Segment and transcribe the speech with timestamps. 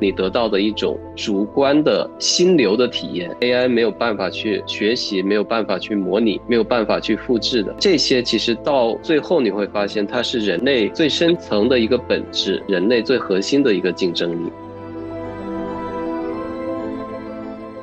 [0.00, 3.30] 你得到的一种主观的心流的体验。
[3.40, 7.74] AI 没有办法去学习，没有办法去模拟，没有办法去复制的。
[7.78, 14.50] 这些其实到最后你会发现，它是人类最深层的一个本质，人类最核心的一个竞争力。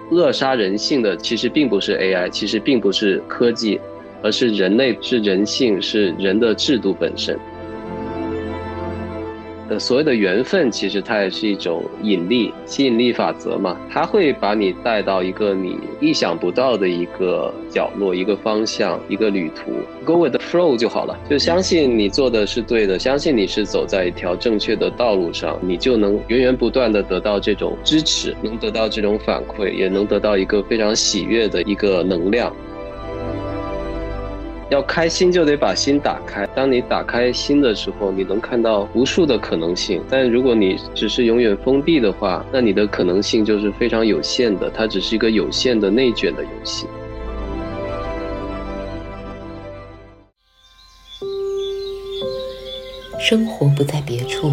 [0.10, 3.78] 扼杀人性的其实并不是 AI，其实并不是科技，
[4.24, 7.38] 而是人类，是人性，是人的制度本身。
[9.70, 19.72] 呃，所谓的缘分，其实它也是一种引力、吸引力法则嘛，它会把你带到一个你意想不到的一个角落、一个方向、一个旅途。
[20.06, 32.56] Go with the flow 就好了，就相信你做的是对的，相信你是走在一条正确的道路上，你就能源源不断的得到这种支持，能得到这种反馈，也能得到一个非常喜悦的一个能量。
[34.70, 36.46] 要开心就得把心打开。
[36.54, 40.04] 当你打开心的时候，你能看到无数的可能性。
[40.10, 44.70] 但如果你只是永远封闭的话，那你的可能性就是非常有限的。
[44.70, 46.86] 它只是一个有限的内卷的游戏。
[53.18, 54.52] 生活不在别处，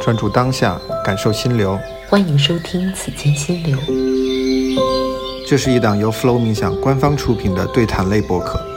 [0.00, 1.78] 专注当下，感受心流。
[2.08, 3.76] 欢迎收听《此间心流》。
[5.46, 8.71] 这是一档由 Flow 冥想官方出品的对谈类播客。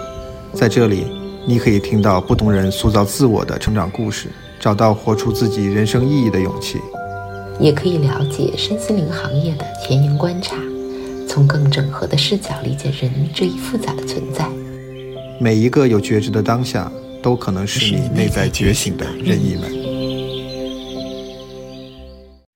[0.56, 1.06] 在这里，
[1.46, 6.78] 你可以听到不同人塑造自我的成长故事，找到活出自己人生意义的勇气；
[7.60, 10.56] 也可以了解身心灵行业的前沿观察，
[11.28, 14.48] 从更整合的视角理解人这一复杂的存在。
[15.42, 16.90] 每一个有觉知的当下，
[17.22, 19.70] 都可能是你内在觉醒的任意门。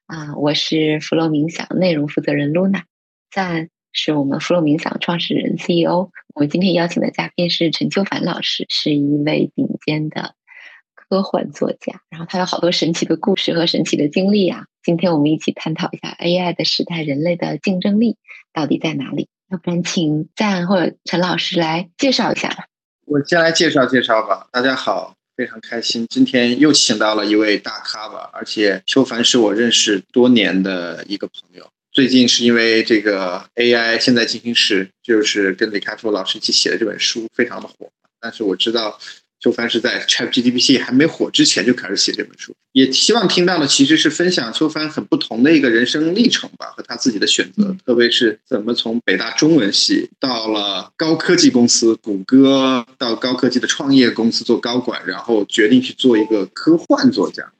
[0.08, 2.84] 啊，我是弗洛冥想内容负责人 Luna，
[3.30, 3.68] 在。
[4.02, 6.10] 是我们 Flow 冥想创始人 CEO。
[6.34, 10.36] 我们今天邀请的嘉宾是陈秋凡老师，是一位顶尖的
[10.96, 12.00] 科幻作家。
[12.10, 14.68] 然后他有好多神奇的故事和神奇的经历啊。
[14.84, 18.16] 今天我们一起探讨一下 AI 的时代，人类的竞争力
[18.54, 19.28] 到底在哪里？
[19.52, 22.68] 要不然请赞或者陈老师来介绍一下吧。
[23.06, 24.48] 我先来介绍介绍吧。
[24.54, 28.30] 大家好，非常开心，今天又请到了一位大咖吧。
[28.32, 31.70] 而且秋凡是我认识多年的一个朋友。
[32.00, 37.92] 最近是因为这个 AI 现在进行时，就是跟李开复老师一起写的这本书非常的火。
[38.22, 38.98] 但是我知道
[39.42, 57.52] 秋帆是在 ChatGPT 还没火之前就开始写这本书，也希望听到的其实是分享秋帆很不同的一个人生历程吧，和他自己的选择，特别是怎么从北大中文系到了高科技公司谷歌，到高科技的创业公司做高管，然后决定去做一个科幻作家。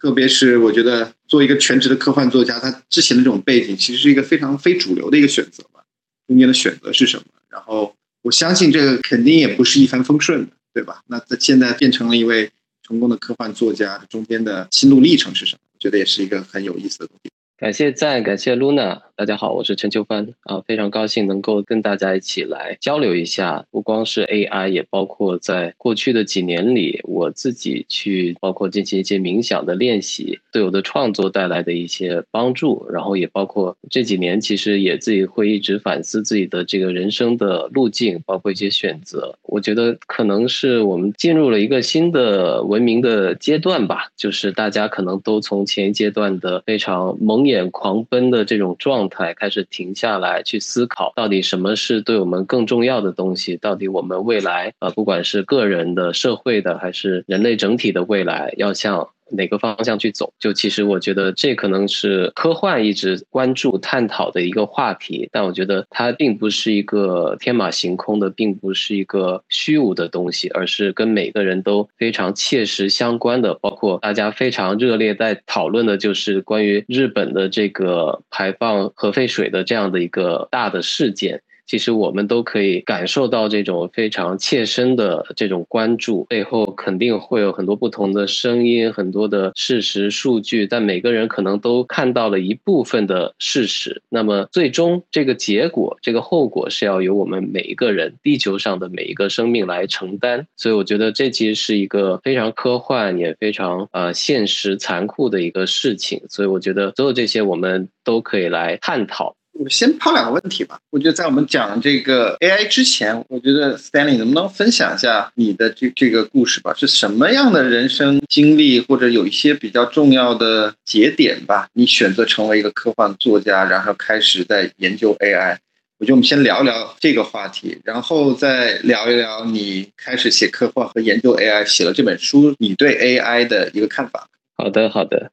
[0.00, 5.82] 特别是我觉得，做一个全职的科幻作家，他之前的这种背景，其实是一个非常非主流的一个选择吧。
[6.26, 7.24] 中间的选择是什么？
[7.50, 11.02] 然后我相信这个肯定也不是一帆风顺的，对吧？
[11.08, 12.50] 那他现在变成了一位
[12.82, 15.60] 成功的科幻作家，中间的心路历程是什么？
[15.74, 17.30] 我觉得也是一个很有意思的东西。
[17.58, 19.02] 感谢赞，感谢 Luna。
[19.20, 39.36] 大家好，我是陈秋帆啊，非常高兴能够跟大家一起来交流一下，不光是 AI，也包括在过去的几年里，我自己去包括进行一些冥想的练习，对我的创作带来的一些帮助，然后也包括这几年其实也自己会一直反思自己的这个人生的路径，包括一些选择。
[39.42, 49.09] 我觉得可能是我们进入了一个新的文明的阶段吧，就是大家可能都从前一阶段的非常蒙眼狂奔的这种状。
[49.10, 53.56] 才开始停下来，去思考到底什么是对我们更重要的东西？
[53.56, 59.10] 到底我们未来啊，不管是个人的、社会的，还是人类整体的未来，要向。
[59.30, 60.32] 哪个方向去走？
[60.38, 73.54] 就其实我觉得这可能是科幻一直关注探讨的一个话题，但我觉得它并不是一个天马行空的，并不是一个虚无的东西，而是跟每个人都非常切实相关的。
[73.54, 81.42] 包括大家非常热烈在讨论的，就是关于日本的这个排放核废水的这样的一个大的事件。
[81.70, 94.02] 其实我们都可以感受到这种非常切身的这种关注，背后肯定会有很多不同的声音，很多的事实数据，但每个人可能都看到了一部分的事实。
[94.08, 100.48] 那么最终这个结果，这个后果是要由我们每一个人，地球上的每一个生命来承担。
[100.56, 106.20] 所以我觉得这其实是一个非常科幻，也非常呃现实残酷的一个事情。
[106.28, 109.36] 所以我觉得所有这些我们都可以来探讨。
[109.52, 110.78] 我先抛两个问题吧。
[110.90, 116.72] 我觉得在我们讲这个 AI 之前，我觉得 Stanley 能不能分享一下你的这这个故事吧？
[116.74, 121.68] 是什么样的人生经历，或者有一些比较重要的节点吧？
[121.74, 125.58] 你选择成为一个科幻作家，然后开始在研究 AI。
[125.98, 134.26] 我觉得我们先聊一聊这个话题，然后再聊一聊你开始写科幻和研究 AI，写了这本书，你对 AI 的一个看法。
[134.56, 135.30] 好的，好的。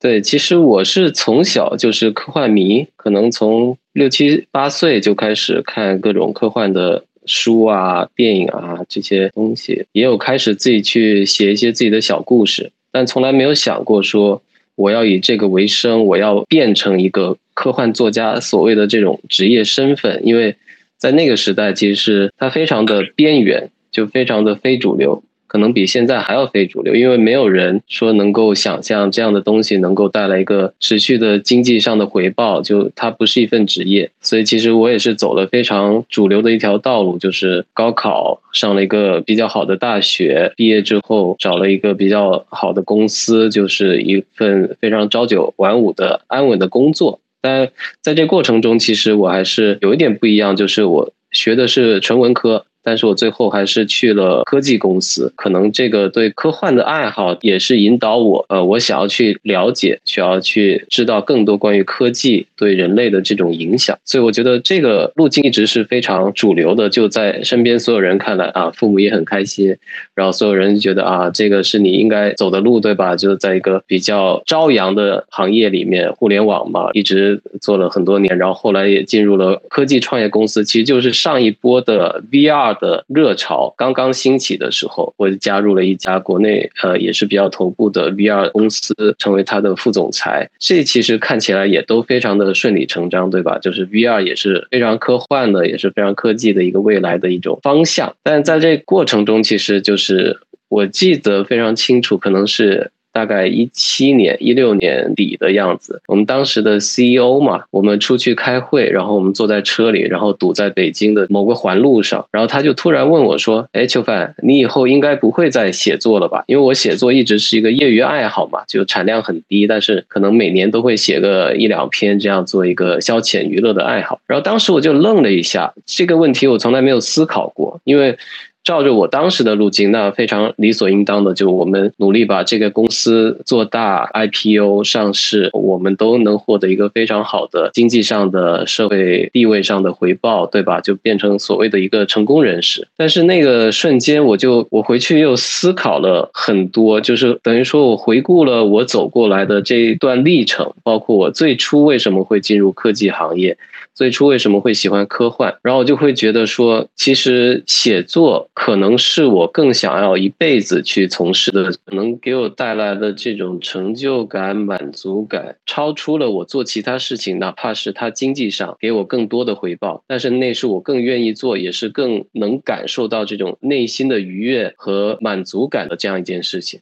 [0.00, 14.42] 对，其实我是从小就是科幻迷，可能从六七八岁就开始看各种科幻的书啊、电影啊这些东西，也有开始自己去写一些自己的小故事，但从来没有想过说
[14.74, 20.56] 我要以这个为生，我要变成一个科幻作家所谓的这种职业身份，因为
[20.96, 25.22] 在那个时代，其实是它非常的边缘，就非常的非主流。
[25.50, 34.08] 可能比现在还要非主流，因为没有人说能够想象这样的东西能够带来一个持续的经济上的回报，就它不是一份职业。
[34.20, 47.18] 所以其实我也是走了非常主流的一条道路，就是高考上了一个比较好的大学，毕业之后找了一个比较好的公司，就是一份非常朝九晚五的安稳的工作。
[47.42, 47.68] 但
[48.00, 52.66] 在这过程中，其实我还是有一点不一样，就是我学的是纯文科。
[52.82, 63.98] 但是我最后还是去了科技公司，可能这个对科幻的爱好也是引导我，呃，我想要去了解，需要去知道更多关于科技对人类的这种影响。
[64.04, 69.76] 所以我觉得这个路径一直是非常主流的，就在身边所有人看来啊，父母也很开心，
[70.14, 73.14] 然后所有人觉得啊，这个是你应该走的路，对吧？
[73.16, 82.69] 就在一个比较朝阳的行业里面，互联网嘛，一直做了很多年，然后后来也进入了科技创业公司，其实就是上一波的 VR。
[82.74, 90.50] 的热潮刚刚兴起的时候，我就加入了一家国内呃也是比较头部的 VR 公司，成为他的副总裁。
[90.58, 93.58] 这其实看起来也都非常的顺理成章，对吧？
[93.58, 98.14] 就是 VR 也是非常科幻的，也是非常科技的一个未来的一种方向。
[98.22, 100.38] 但在这过程中，其实就是
[100.68, 102.90] 我记得非常清楚，可能是。
[103.12, 116.44] 大概一七年、一六年底的样子，我们当时的 CEO 嘛，我们出去开会，然后我们坐在车里，然后堵在北京的某个环路上，然后他就突然问我说：“哎，秋帆，你以后应该不会再写作了吧？
[116.46, 128.16] 因为我写作一直是一个业余爱好嘛，就产量很低，但是可能每年都会写个一两篇，这样做一个消遣娱乐的爱好。”然后当时我就愣了一下，这个问题我从来没有思考过，因为。
[128.62, 140.80] 照着我当时的路径，那非常理所应当的，就我们努力把这个公司做大，IPO 上市，我们都能获得一个非常好的经济上的、社会地位上的回报，对吧？
[140.80, 142.86] 就变成所谓的一个成功人士。
[142.96, 153.56] 但是那个瞬间，我就我回去又思考了很多，就是等于说我回顾了我走过来的这一段历程，包括我最初为什么会进入科技行业。
[154.00, 155.58] 最初为什么会喜欢科幻？
[155.60, 176.80] 然后我就会觉得说，其实写作可能是我更想要一辈子去从事的，能给我带来的这种成就感、满足感，超出了我做其他事情，哪怕是它经济上给我更多的回报，但是那是我更愿意做，也是更能感受到这种内心的愉悦和满足感的这样一件事情。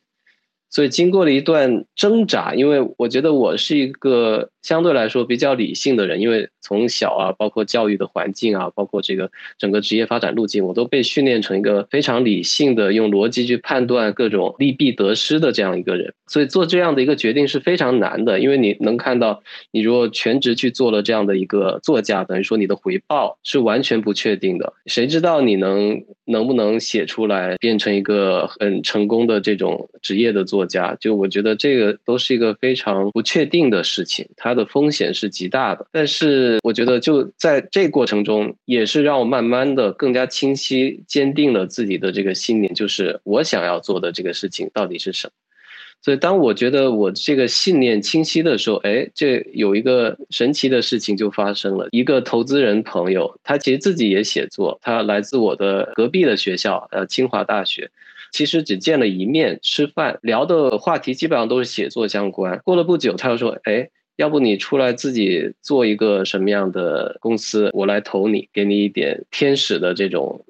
[0.71, 16.13] 所以经过了一段挣扎，因为我觉得我是一个相对来说比较理性的人，因为从小啊，包括教育的环境啊，包括这个整个职业发展路径，我都被训练成一个非常理性的，用逻辑去判断各种利弊得失的这样一个人。
[16.27, 24.75] 所以做这样的一个决定是非常难的，因为你能看到，你如果全职去做了这样的一个作家，等于说你的回报是完全不确定的。
[24.85, 30.69] 谁知道你能能不能写出来，变成一个很成功的这种职业的作？
[30.69, 35.87] 家，就我觉得这个都是一个非常不确定的事情，它的风险是极大的。
[35.91, 45.33] 但是我觉得就在这过程中，也是让我慢慢的更加清晰、坚定了自己的这个信念，就是我想要做的这个事情到底是什么。
[46.01, 51.89] 所以当我觉得我这个信念清晰的时候，哎，这有一个神奇的事情就发生了。
[51.91, 57.91] 一个投资人朋友，他其实自己也写作，他来自我的隔壁的学校，呃，清华大学。
[58.31, 62.61] 其实只见了一面，吃饭聊的话题基本上都是写作相关。
[62.63, 63.89] 过了不久，他又说：“哎，
[64.19, 70.45] 要不你出来自己做一个什么样的公司，我来投你，给你一点天使的这种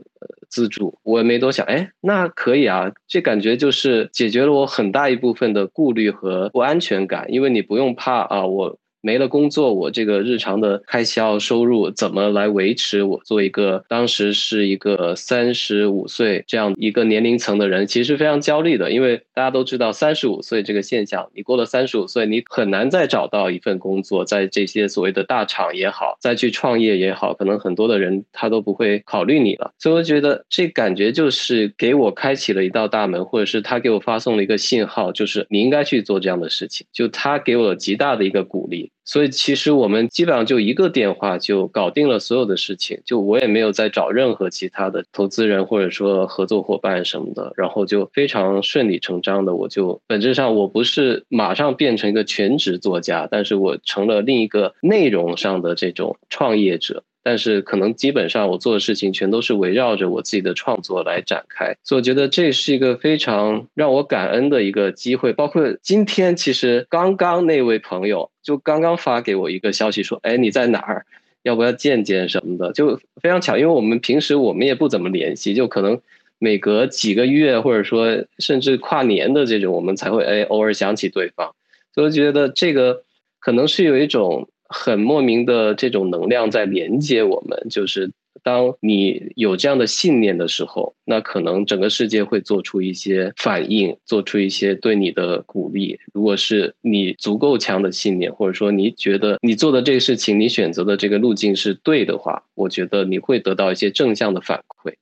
[0.49, 8.79] 资助。”我也没多想，哎，那可以啊，这感觉就是解决了我很大一部分的顾虑和不安全感，因为你不用怕啊，我。
[9.01, 13.03] 没了工作，我这个日常的开销收入怎么来维持？
[13.03, 29.73] 我做一个当时是一个三十五岁这样一个年龄层的人，其实非常焦虑的，因为大家都知道三十五岁这个现象，你过了三十五岁，你很难再找到一份工作，在这些所谓的大厂也好，再去创业也好，可能很多的人他都不会考虑你了。
[29.79, 38.91] 所以我觉得这感觉就是给我开启了一道大门，或者是他给我发送了一个信号，就是你应该去做这样的事情，就他给我极大的一个鼓励。
[39.09, 57.03] 所以其实我们基本上就一个电话就搞定了所有的事情，就我也没有再找任何其他的投资人或者说合作伙伴什么的，然后就非常顺理成章的，我就本质上我不是马上变成一个全职作家，但是我成了另一个内容上的这种创业者。
[57.23, 65.33] 但是可能基本上我做的事情全都是围绕着我自己的创作来展开，所以我觉得这是一个非常让我感恩的一个机会。
[65.33, 71.05] 包括今天，其实刚刚那位朋友就刚刚发给我一个消息说：“哎，你在哪儿？
[71.43, 76.01] 要不要见见什么的？”就非常巧，因为我们平时我们也不怎么联系，就可能
[76.39, 81.55] 每隔几个月或者说甚至跨年的这种，我们才会哎偶尔想起对方。
[81.95, 83.03] 所以我觉得这个
[83.39, 84.49] 可能是有一种。
[84.69, 88.11] 很莫名的这种能量在连接我们，就是
[88.43, 95.99] 当你有这样的信念的时候，那可能整个世界会做出一些反应，做出一些对你的鼓励。
[96.13, 104.95] 如果是你足够强的信念，或者说你觉得你做的这个事情，你选择的这个路径是对的话，我觉得你会得到一些正向的反馈。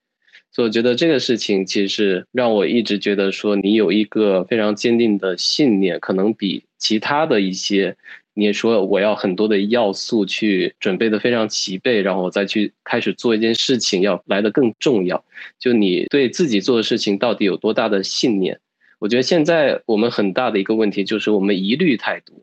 [0.52, 7.96] 所以我觉得这个事情其实让我一直觉得说，你有一个非常坚定的信念，可能比其他的一些。
[8.38, 15.25] 你也说我要很多的要素去准备的非常齐备，然后我再去开始做一件事情要来的更重要。
[15.59, 18.61] 就你对自己做的事情到底有多大的信念？
[18.99, 22.37] 我觉得现在我们很大的一个问题就是我们疑虑太多。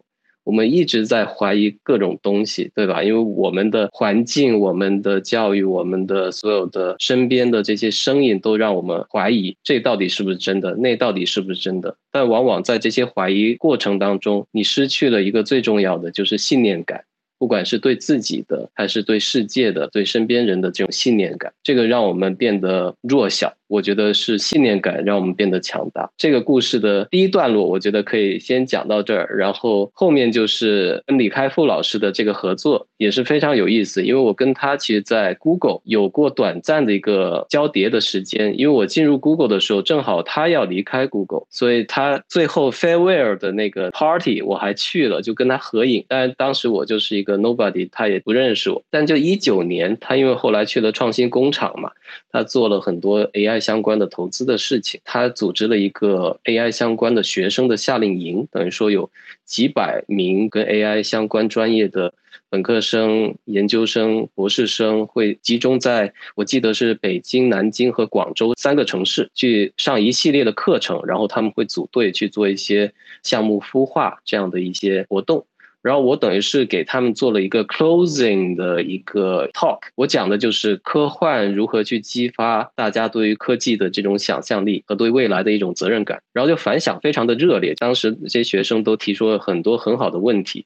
[0.43, 3.03] 我们一直在怀疑各种东西，对吧？
[3.03, 11.95] 因为我们的环境、我们的教育、我们的所有的身边的这些声音，都让我们怀疑这到底是不是真的，那到底是不是真的？
[12.11, 17.03] 但往往在这些怀疑过程当中，你失去了一个最重要的，就是信念感。
[17.39, 23.53] 不管是对自己的，还是对世界的、对身边人的这种信念感，这个让我们变得弱小。
[23.73, 26.07] 我觉得是信念感让我们变得强大。
[26.15, 34.03] 这个故事的第一段落，我觉得可以先讲到这儿，然后后面就是跟李开复老师的这个合作也是非常有意思。
[34.05, 38.59] 因为我跟他其实，在 Google 有过短暂的一个交叠的时间。
[38.59, 46.05] 因为我进入 Google 的时候，正好他要离开 Google，所以他最后 farewell 的那个 party 我还去了，就跟他合影。
[46.07, 48.83] 但当时我就是一个 nobody，他也不认识我。
[48.91, 51.89] 但就一九年，他因为后来去了创新工厂嘛，
[52.31, 53.62] 他做了很多 AI。
[53.63, 59.09] 相关的投资的事情，他组织了一个 AI 相关的学生的夏令营，等于说有
[59.45, 62.13] 几百名跟 AI 相关专业的
[62.49, 72.93] 本科生、研究生、博士生，会集中在我记得是北京、南京和广州三个城市去上一系列的课程，然后他们会组队去做一些
[73.23, 75.47] 项目孵化这样的一些活动。
[75.83, 87.75] 然后我等于是给他们做了一个 closing 的一个 talk，我讲的就是科幻如何去激发大家对于科技的这种想象力和对未来的一种责任感，然后就反响非常的热烈。
[87.75, 90.65] 当时这些学生都提出了很多很好的问题，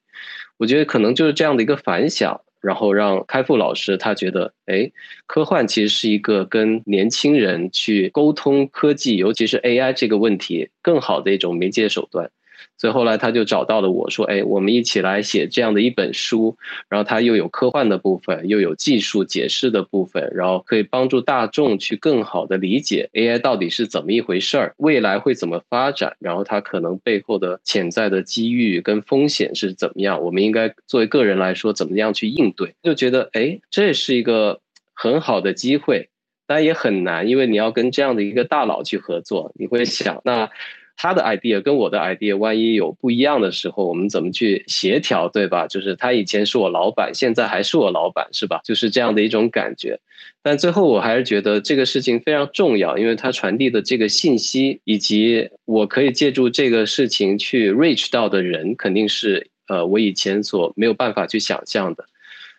[0.57, 4.91] 我觉得可能就是这样的一个反响，然后让开复老师他觉得，哎，
[5.25, 12.29] 科幻其实是一个跟年轻人去沟通科技，尤其是 AI 这个问题更好的一种媒介手段。
[12.77, 16.55] 所以后来他就找到了我说：“哎，我们一起来写这样的一本书，
[16.89, 32.75] 然后它又有科幻的部分，又有技术解释的部分，然后可以帮助大众去更好的理解 AI 到底是怎么一回事儿，未来会怎么发展，然后它可能背后的潜在的机遇跟风险是怎么样，我们应该作为个人来说怎么样去应对？
[32.83, 34.59] 就觉得哎，这是一个
[34.93, 36.09] 很好的机会，
[36.45, 40.51] 但也很难，因为你要跟这样的一个大佬去合作，你会想那。”
[40.97, 45.67] 他的 idea 跟我的 idea 万一有不一样的时候，我们怎么去协调，对吧？
[45.67, 48.59] 就是他以前是我老板，现在还是我老板，是吧？
[48.63, 49.99] 就是这样的一种感觉。
[50.41, 62.05] 但最后我还是觉得这个事情非常重要，因为他传递的这个信息，以及我可以借助这个事情去 reach 到的人，肯定是呃我以前所没有办法去想象的。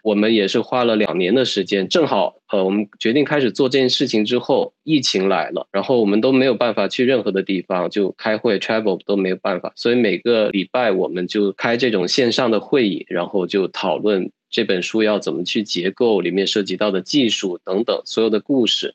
[0.09, 18.95] 我们也是花了两年的时间，正好呃，我们决定开始做这件事情之后，疫情来了，然后我们都没有办法去任何的地方，就开会 travel 都没有办法，所以每个礼拜我们就开这种线上的会议，然后就讨论这本书要怎么去结构，里面涉及到的技术等等所有的故事，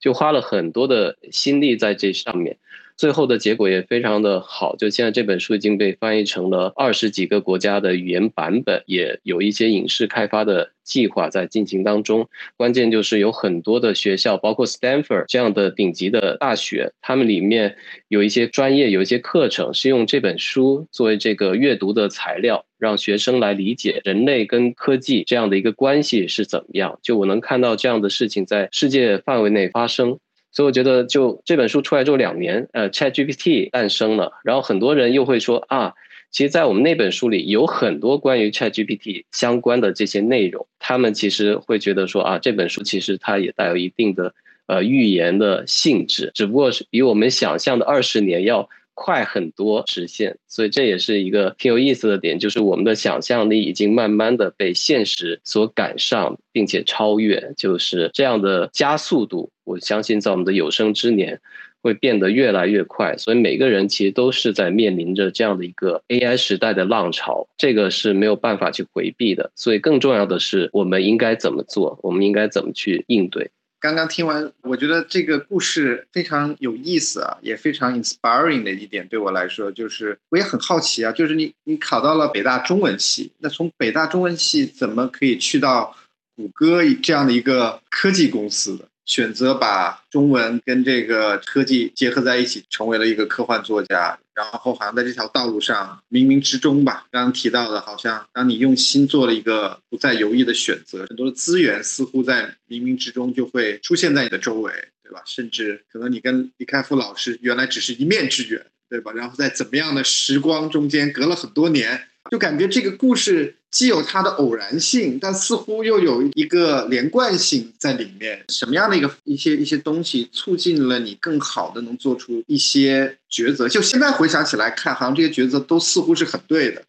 [0.00, 2.56] 就花了很多的心力在这上面。
[2.96, 12.28] 最后的结果也非常的好，就现在这本书已经被翻译成了二十几个国家的语言版本，也有一些影视开发的计划在进行当中。
[12.56, 27.00] 关键就是有很多的学校，包括 Stanford 这样的顶级的大学，他们里面有一些专业，有一些课程是用这本书作为这个阅读的材料，让学生来理解人类跟科技这样的一个关系是怎么样。
[27.02, 30.18] 就我能看到这样的事情在世界范围内发生。
[30.54, 35.94] 所以我觉得，就这本书出来之后两年，呃，ChatGPT 诞生了，然后很多人又会说啊
[36.30, 44.34] 其实，在我们那本书里有很多关于 ChatGPT 相关的这些内容，他们其实会觉得说啊，这本书其实它也带有一定的
[44.66, 50.38] 呃预言的性质，只不过是比我们想象的二十年要快很多实现。
[50.48, 59.50] 所以这也是一个挺有意思的点，就是我们的想象力已经慢慢的被现实所赶上，并且超越，就是这样的加速度。
[59.64, 61.40] 我相信在我们的有生之年。
[61.84, 69.52] 会变得越来越快，所以每个人其实都是在面临着这样的一个 AI 时代的浪潮，这个是没有办法去回避的。
[69.54, 71.98] 所以更重要的是，我们应该怎么做？
[72.02, 73.50] 我们应该怎么去应对？
[73.84, 85.94] 刚刚听完，我觉得这个故事非常有意思啊，也非常 inspiring 的一点，对我来说就是我也很好奇啊，就是你你考到了北大中文系，那从北大中文系怎么可以去到
[86.34, 88.88] 谷歌这样的一个科技公司的？
[89.04, 94.18] 选择把中文跟这个科技结合在一起，成为了一个科幻作家。
[94.34, 104.72] 然后好像在这条道路上，冥冥之中吧，刚刚提到的，好像当你用心做了一个不再犹豫的选择，很多的资源似乎在冥冥之中就会出现在你的周围，
[105.02, 105.22] 对吧？
[105.24, 109.12] 甚至可能你跟李开复老师原来只是一面之缘，对吧？
[109.12, 112.08] 然后在怎么样的时光中间，隔了很多年。
[112.30, 118.44] 就感觉这个故事既有它的偶然性，但似乎又有一个连贯性在里面。
[118.48, 123.68] 什么样的一个一些一些东西促进了你更好的能做出一些抉择？
[123.68, 126.82] 就现在回想起来看，好像这些抉择都似乎是很对的。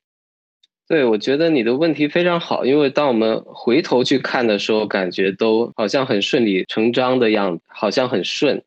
[0.88, 8.64] 对，我觉得你的问题非常好，因为当我们回头去看的时候，感觉都好像很顺理成章的样子，好像很顺。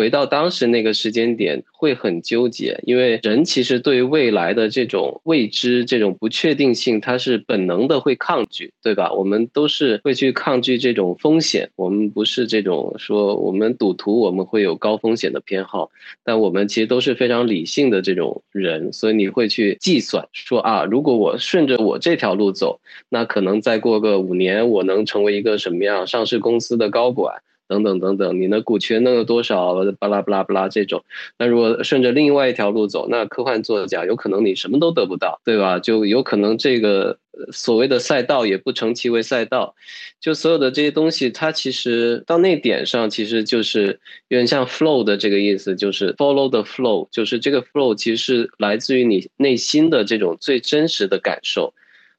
[0.00, 9.12] 回到当时那个时间点，会很纠结，因为人其实对于未来的这种未知、这种不确定性，他是本能的会抗拒，对吧？
[9.12, 11.68] 我们都是会去抗拒这种风险。
[11.76, 15.90] 我们不是这种说我们赌徒，我们会有高风险的偏好，
[16.24, 22.80] 但我们其实都是非常理性的这种人，所以你会去计算说啊，如果我顺着我这条路走，
[23.10, 27.42] 那可能再过个五年，我能成为一个什么样上市公司的高管。
[27.70, 29.76] 等等等等，你的股权能有多少？
[30.00, 31.04] 巴拉巴拉巴拉这种。
[31.38, 35.78] 那如果顺着另外一条路走，那科幻作家有可能你什么都得不到，对吧？
[35.78, 37.18] 就有可能这个
[37.52, 39.76] 所谓的赛道也不成其为赛道。
[40.20, 51.72] 就所有的这些东西，它其实到那点上，其实就是有点像 flow 的这个意思，就是 follow the flow，就是这个 flow 其实是来自于你内心的这种最真实的感受，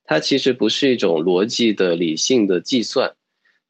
[0.06, 3.12] 它其实不是一种逻辑的理性的计算。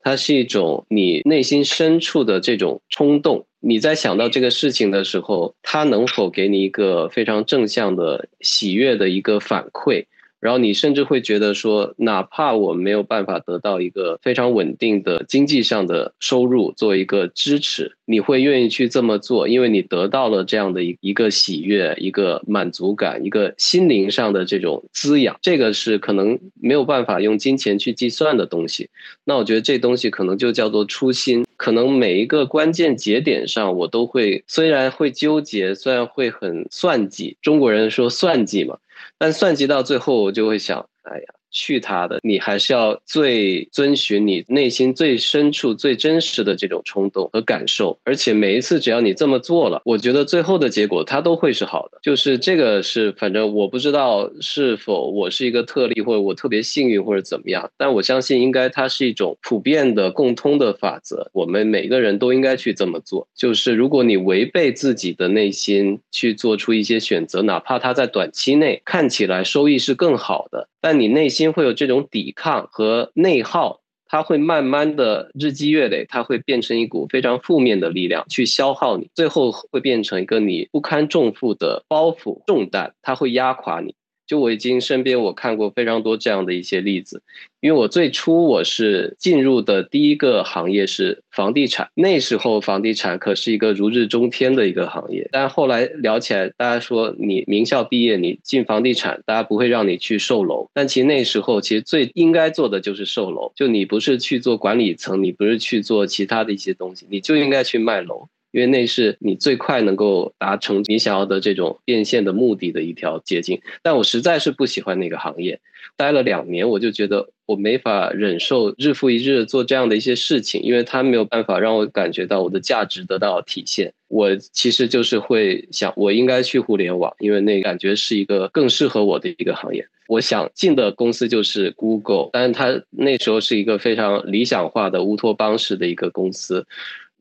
[0.03, 10.05] 它是一种你内心深处的这种冲动，你在想到这个事情的时候，它能否给你一个非常正向的喜悦的一个反馈？
[10.41, 25.37] 然后你甚至会觉得说，哪怕我没有办法得到一个非常稳定的经济上的收入做一个支持，你会愿意去这么做，因为你得到了这样的一一个喜悦、一个满足感、一个心灵上的这种滋养。
[25.43, 28.89] 这个是可能没有办法用金钱去计算的东西。
[29.23, 31.45] 那我觉得这东西可能就叫做初心。
[31.55, 37.37] 可能每一个关键节点上，我都会虽然会纠结，虽然会很算计。
[37.43, 38.79] 中国人说算计嘛。
[39.21, 41.40] 但算计到最后，我就会想，哎呀。
[41.51, 51.99] 去他的，你还是要最遵循你内心最深处最真实的这种冲动和感受，而且每一次只要你这么做了，我觉得最后的结果它都会是好的。
[52.01, 63.27] 就是这个是，反正我不知道是否我是一个特例，或者我特别幸运，或者怎么样，但我相信应该它是一种普遍的共通的法则，我们每个人都应该去这么做。
[63.35, 70.69] 就是如果你违背自己的内心去做出一些选择，哪怕它在短期内看起来收益是更好的。
[70.81, 83.95] 但你内心会有这种抵抗和内耗，它会慢慢的日积月累，它会变成一股非常负面的力量去消耗你，最后会变成一个你不堪重负的包袱重担，它会压垮你。
[84.31, 87.21] 就我已经身边我看过非常多这样的一些例子，
[87.59, 108.29] 因为我最初我是进入的第一个行业是房地产，那时候房地产可是一个如日中天的一个行业，但后来聊起来，大家说你名校毕业你进房地产，大家不会让你去售楼，但其实那时候其实最应该做的就是售楼，就你不是去做管理层，你不是去做其他的一些东西，你就应该去卖楼。
[108.51, 115.59] 因为那是你最快能够达成你想要的这种变现的目的的一条捷径，但我实在是不喜欢那个行业，
[115.95, 123.93] 待了两年，我就觉得我没法忍受日复一日做这样的一些事情，因为它没有办法让我感觉到我的价值得到体现。
[124.07, 129.87] 我其实就是会想，我应该去互联网，因为那感觉是一个更适合我的一个行业。
[130.07, 136.67] 我想进的公司就是 Google，但是它那时候是一个非常理想化的乌托邦式的一个公司。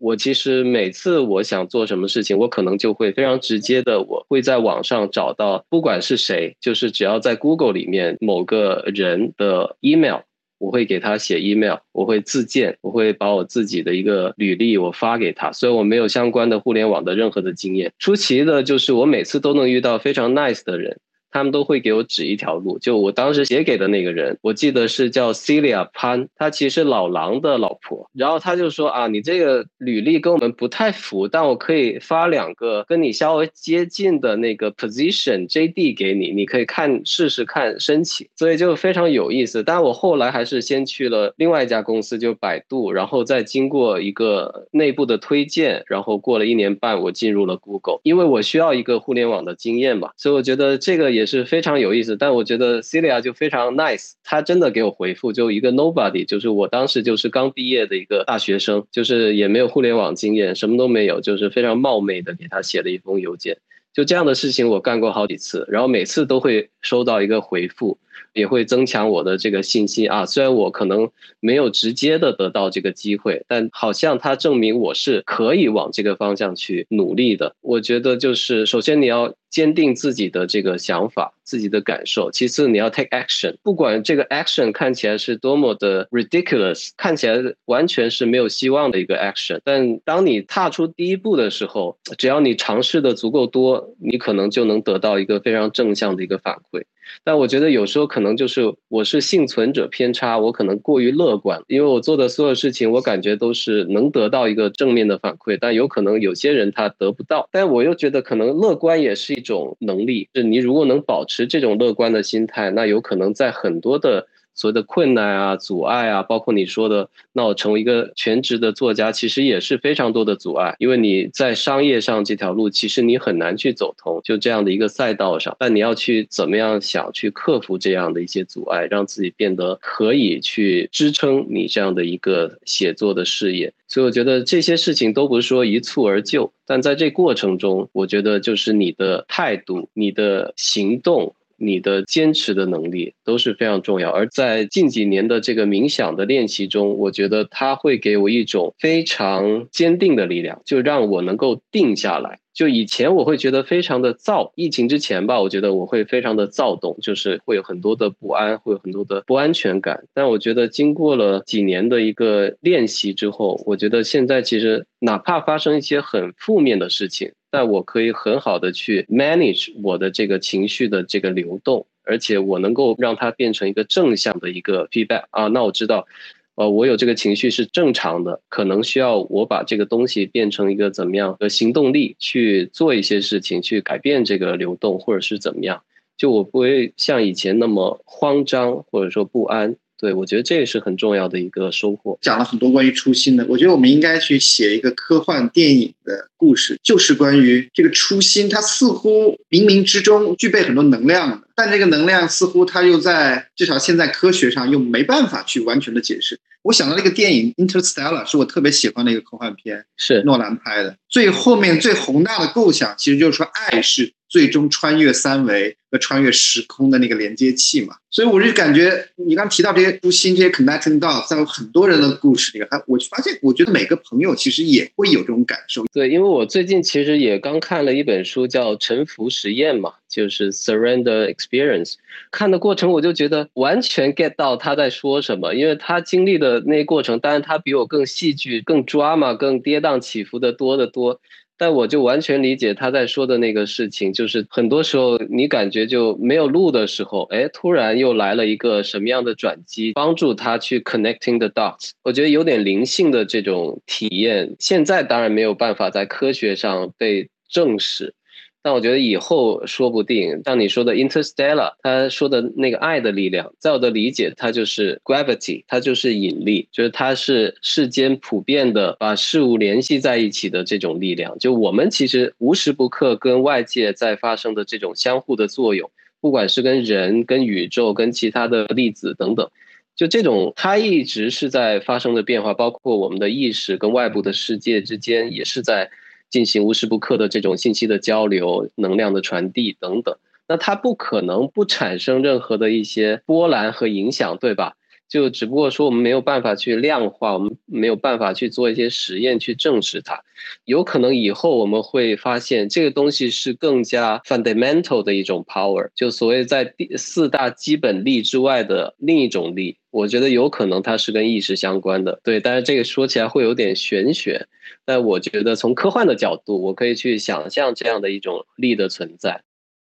[0.01, 10.21] 我其实每次我想做什么事情，我可能就会非常直接的，我会在网上找到，不管是谁，就是只要在 Google 里面某个人的 email，
[10.59, 17.93] 我会给他写 email，我会自荐，我会把我自己的一个履历我发给他，所以我没有相关的互联网的任何的经验。
[17.99, 20.99] 出奇的就是我每次都能遇到非常 nice 的人。
[21.31, 22.79] 他们都会给我指一条路。
[22.79, 28.11] 就我当时写给的那个人，我记得是叫 Celia 潘，她其实是老狼的老婆。
[28.13, 38.27] 然后他就说啊，你这个履历跟我们不太符，但我可以发两个跟你稍微接近的那个 position JD 给你，你可以看试试看申请。
[38.37, 39.63] 所以就非常有意思。
[39.63, 50.11] 但我后来还是先去了另外一家公司，就百度，然后再经过一个内部的推荐，然后过了一年半，我进入了 Google，因为我需要一个互联网的经验嘛。
[50.17, 51.20] 所以我觉得这个也。
[51.21, 63.59] 也是非常有意思，但我觉得 Celia 就非常 nice，他真的给我回复，就一个 nobody，就是我当时就是刚毕业的一个大学生，就是也没有互联网经验，什么都没有，就是非常冒昧的给他写了一封邮件。
[63.93, 67.99] 就这样的事情我干过好几次，然后每次都会收到一个回复。
[68.33, 70.25] 也会增强我的这个信心啊！
[70.25, 77.57] 虽然我可能没有直接的得到这个机会，但好像它证明我是可以往这个方向去努力的。
[77.61, 83.57] 我觉得就是首先你要坚定自己的这个想法、自己的感受，其次你要 take action。
[83.63, 96.85] 不管这个 action 看起来是多么的 ridiculous，看起来完全是没有希望的一个 action，但当你踏出第一步的时候，只要你尝试的足够多，你可能就能得到一个非常正向的一个反馈。
[97.25, 107.49] 但我觉得有时候可能就是我是幸存者偏差，我可能过于乐观，因为我做的所有事情，我感觉都是能得到一个正面的反馈，但有可能有些人他得不到。
[107.53, 114.27] 但我又觉得可能乐观也是一种能力，是你如果能保持这种乐观的心态，那有可能在很多的。
[114.55, 120.75] 所谓的困难啊、阻碍啊，包括你说的，那我成为一个全职的作家，其实也是非常多的阻碍。
[120.79, 125.57] 因为你在商业上这条路，其实你很难去走通，就这样的一个赛道上。
[125.59, 133.73] 但你要去怎么样想去克服这样的一些阻碍，让自己变得可以去支撑你这样的一个写作的事业。
[133.89, 141.35] 所以我觉得这些事情都不是说一蹴而就，但在这过程中，我觉得就是你的态度、你的行动。
[141.61, 152.39] 你的坚持的能力都是非常重要，而在近几年的这个冥想的练习中，我觉得它会给我一种非常坚定的力量，就让我能够定下来。
[152.53, 160.05] 就以前我会觉得非常的躁，疫情之前吧，我觉得我会非常的躁动，就是会有很多的不安，会有很多的不安全感。
[160.15, 167.33] 但我觉得经过了几年的一个练习之后，我觉得现在其实哪怕发生一些很负面的事情。
[167.51, 175.49] 但我可以很好的去 manage 我的这个情绪的这个流动，而且我能够让它变成一个正向的一个 feedback 啊。
[175.49, 176.07] 那我知道，
[176.55, 185.83] 呃，我有这个情绪是正常的，可能需要我把这个东西变成一个怎么样的行动力去做一些事情，去改变这个流动，或者是怎么样，
[186.17, 189.77] 就我不会像以前那么慌张或者说不安。
[190.01, 192.19] 对，我觉得这也是很重要的一个收获。
[192.23, 198.49] 讲了很多关于初心的，我觉得我们应该去写一个科幻电影的故事，就是关于这个初心。
[198.49, 206.41] 它似乎冥冥之中具备很多能量，但这个能量似乎它又在至少现在科学上又没办法去完全的解释。
[206.63, 210.97] 我想到那个电影《Interstellar》是我特别喜欢的一个科幻片，是诺兰拍的。
[211.11, 214.13] 最后面最宏大的构想，其实就是说爱是。
[214.31, 225.85] 最终穿越三维和穿越时空的那个连接器嘛，所以我就感觉你刚提到这些不新、这些 connecting dots，在很多人的故事里，还我发现，我觉得每个朋友其实也会有这种感受。
[225.93, 231.95] 对，因为我最近其实也刚看了一本书，叫《沉浮实验》嘛，就是 Surrender Experience。
[232.31, 241.21] 看的过程我就觉得完全 get 到他在说什么，因为他经历的那过程，当然他比我更戏剧、更抓嘛、更跌宕起伏的多得多。
[241.61, 251.91] 但我就完全理解他在说的那个事情，就是很多时候你感觉就没有路的时候，哎，突然又来了一个什么样的转机，帮助他去 connecting the dots。
[252.03, 258.15] 我觉得有点灵性的这种体验，现在当然没有办法在科学上被证实。
[258.63, 271.39] 但我觉得以后说不定，像你说的 Interstellar，他说的那个爱的力量，在我的理解，它就是 gravity，它就是引力，就是它是世间普遍的把事物联系在一起的这种力量。
[271.39, 279.51] 就我们其实无时不刻跟外界在发生的这种相互的作用，不管是跟人、跟宇宙、跟其他的粒子等等，
[279.97, 285.91] 就这种它一直是在发生的变化，包括我们的意识跟外部的世界之间也是在。
[286.31, 290.17] 进行无时不刻的这种信息的交流、能量的传递等等，
[290.49, 294.77] 那它不可能不产生任何的一些波澜和影响，对吧？
[295.11, 300.23] 就只不过说我们没有办法去量化，我们没有办法去做一些实验去证实它。
[300.65, 309.77] 有可能以后我们会发现这个东西是更加 fundamental 的一种 power，就所谓在第四大基本力之外的另一种力。
[309.91, 312.39] 我觉得有可能它是跟意识相关的，对。
[312.39, 314.47] 但是这个说起来会有点玄学，
[314.85, 319.43] 但我觉得从科幻的角度，我可以去想象这样的一种力的存在。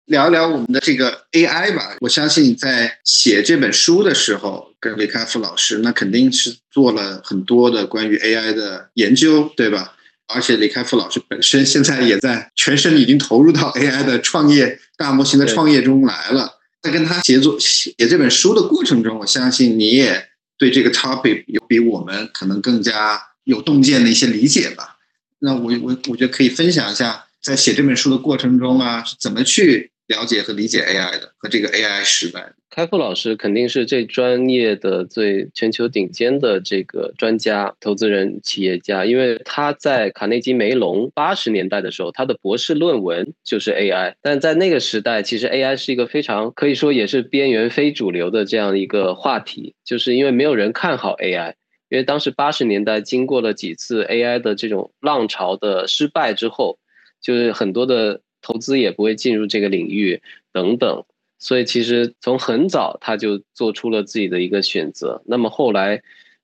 [0.06, 1.96] 聊一聊我们的这个 AI 吧。
[2.02, 9.94] 我相信你在写这本书的时候，跟李开复老师那肯定是做了很多的关于 AI 的研究，对吧？
[10.28, 16.60] 而且李开复老师本身现在也在全身已经投入到 AI 的创业、大模型的创业中来了。
[16.82, 24.98] 在跟他协作写这本书的过程中，我相信你也对这个 topic 有比我们可能更加有洞见的一些理解吧。
[25.39, 29.92] 那我我我觉得可以分享一下，在写这本书的过程中啊，是怎么去。
[30.13, 44.13] 了解和理解 AI 的和这个 AI 时代，开复老师肯定是最专业的、最全球顶尖的这个专家、投资人、企业家，因为他在卡内基梅隆八十年代的时候，他的博士论文就是 AI。
[44.21, 51.54] 但在那个时代，其实 AI 是一个非常可以说也是边缘、非主流的这样一个话题，就是因为没有人看好 AI，
[51.89, 56.78] 因为当时八十年代经过了几次 AI 的这种浪潮的失败之后，
[57.21, 58.21] 就是很多的。
[58.43, 61.03] 投资也不会进入这个领域，等等，
[61.39, 65.23] 所以其实从很早他就做出了自己的一个选择。
[65.25, 66.03] 那么后来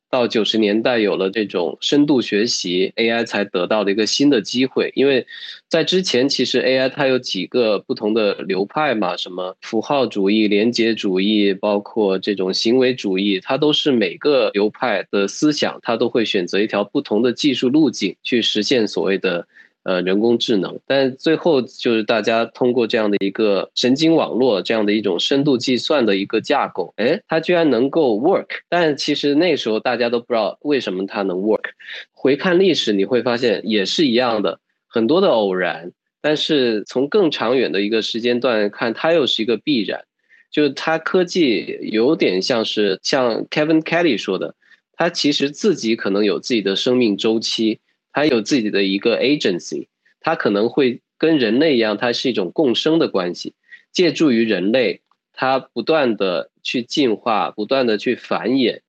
[0.10, 4.92] 到九十年代有了这种深度学习 AI，才得到了一个新的机会。
[4.96, 5.28] 因为
[5.68, 19.48] 在之前，其实 AI 它有几个不同的流派嘛，什么符号主义、连结主义，包括这种行为主义，它都是每个流派的思想，它都会选择一条不同的技术路径去实现所谓的。
[19.90, 28.50] 呃，人工智能，但最后就是大家通过这样的一个神经网络，这样的一种深度计算的一个架构，哎，它居然能够 work。
[28.70, 31.72] 但其实那时候大家都不知道为什么它能 work。
[32.12, 35.92] 回看历史，你会发现也是一样的，很多的偶然。
[36.22, 40.04] 但是从更长远的一个时间段看，它又是一个必然。
[40.52, 44.54] 就是它科技有点像是像 Kevin Kelly 说的，
[44.96, 47.80] 它其实自己可能有自己的生命周期。
[48.12, 49.88] 它有自己的一个 agency，
[50.20, 53.54] 它可能会跟人类一样，它是一种共生的关系，
[53.92, 55.02] 借助于人类，
[55.34, 58.80] 它不断的去进化，不断的去繁衍，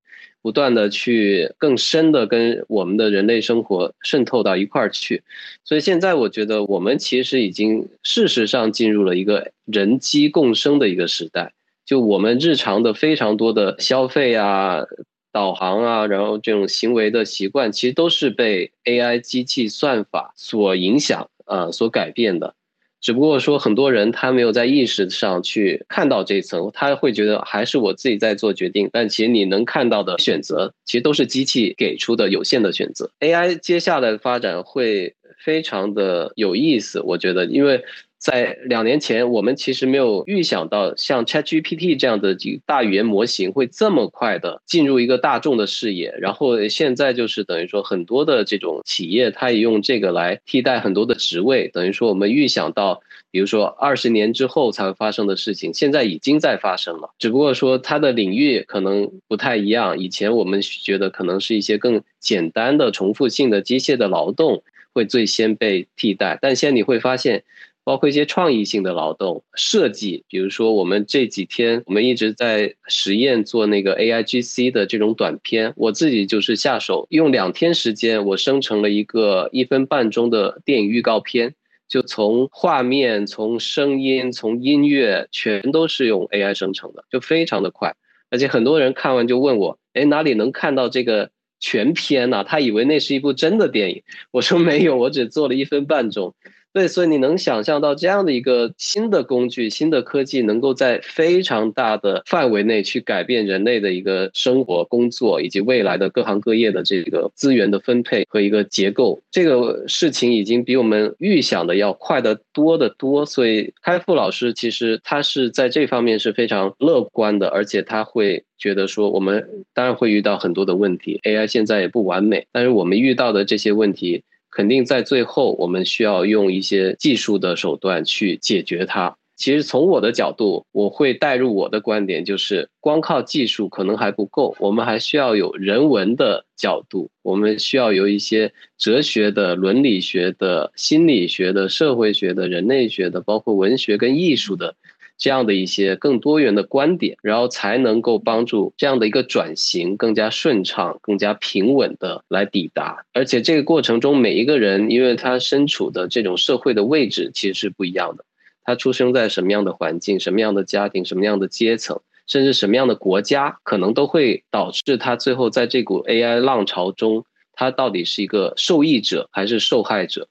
[0.42, 5.22] 不断的去更深的跟我们的人类生活渗透到一块儿去。
[5.64, 11.52] 所以现在我觉得我们其实已经事实上进入了一个人机共生的一个时代，
[11.84, 14.84] 就我们日常的非常多的消费啊。
[15.32, 22.54] 导航啊，然后这种行为的习惯，其实都是被 AI 机器算法所影响，呃，所改变的。
[23.00, 28.90] 只不过说，很多人他没有在意识上去看到这一层，他会觉得还是我自己在做决定。
[28.92, 33.10] 但其实你能看到的选择，其实都是机器给出的有限的选择。
[33.20, 37.82] AI 接下来的发展会非常的有意思，我觉得，因为。
[38.20, 46.14] 在两年前，我们其实没有预想到像 ChatGPT 这样的大语言模型会这么快的进入一个大众的视野。
[46.20, 51.68] 然后现在就是等于说，很多的这种企业，它也用这个来替代很多的职位。
[51.68, 57.14] 等于说，我们预想到，比如说二十年之后才会发生的事情，现在已经在发生了。
[57.18, 59.98] 只不过说它的领域可能不太一样。
[59.98, 67.44] 以前我们觉得可能是一些更简单的、重复性的机械的劳动会最先被替代，但现在你会发现。
[67.90, 81.56] 包括一些创意性的劳动设计，比如说我们这几天我们一直在实验做那个 A I G C 的这种短片，我自己就是下手用两天时间，我生成了一个一分半钟的电影预告片，
[81.88, 87.96] 就从画面、从声音、从音乐，全都是用 A I 生成的，就非常的快。
[88.30, 92.44] 而且很多人看完就问我，哎，哪里能看到这个全片呢？
[92.44, 94.04] 他以为那是一部真的电影。
[94.30, 96.36] 我说没有，我只做了一分半钟。
[96.72, 109.20] 对，所以你能想象到这样的一个新的工具、新的科技，能够在非常大的范围内去改变人类的一个生活、工作以及未来的各行各业的这个资源的分配和一个结构。
[109.32, 113.26] 这个事情已经比我们预想的要快得多得多。
[113.26, 124.22] 所以，开复老师其实他是在这方面是非常乐观的，而且他会觉得说，我们当然会遇到很多的问题，AI 现在也不完美，但是我们遇到的这些问题。
[124.50, 129.16] 肯定在最后，我们需要用一些技术的手段去解决它。
[129.36, 144.74] 其实从我的角度，我会带入我的观点，就是光靠技术可能还不够，我们还需要有人文的角度，我们需要有一些哲学的、伦理学的、心理学的、社会学的、人类学的，包括文学跟艺术的
[145.20, 153.04] 这样的一些更多元的观点，然后才能够帮助这样的一个转型更加顺畅、更加平稳的来抵达。
[153.12, 158.24] 而且这个过程中，每一个人因为他身处的这种社会的位置其实是不一样的，
[158.64, 162.00] 他出生在什么样的环境、什么样的家庭、什么样的阶层。
[162.26, 170.28] 甚至什么样的国家，可能都会导致他最后在这股 AI 浪潮中，他到底是一个受益者还是受害者？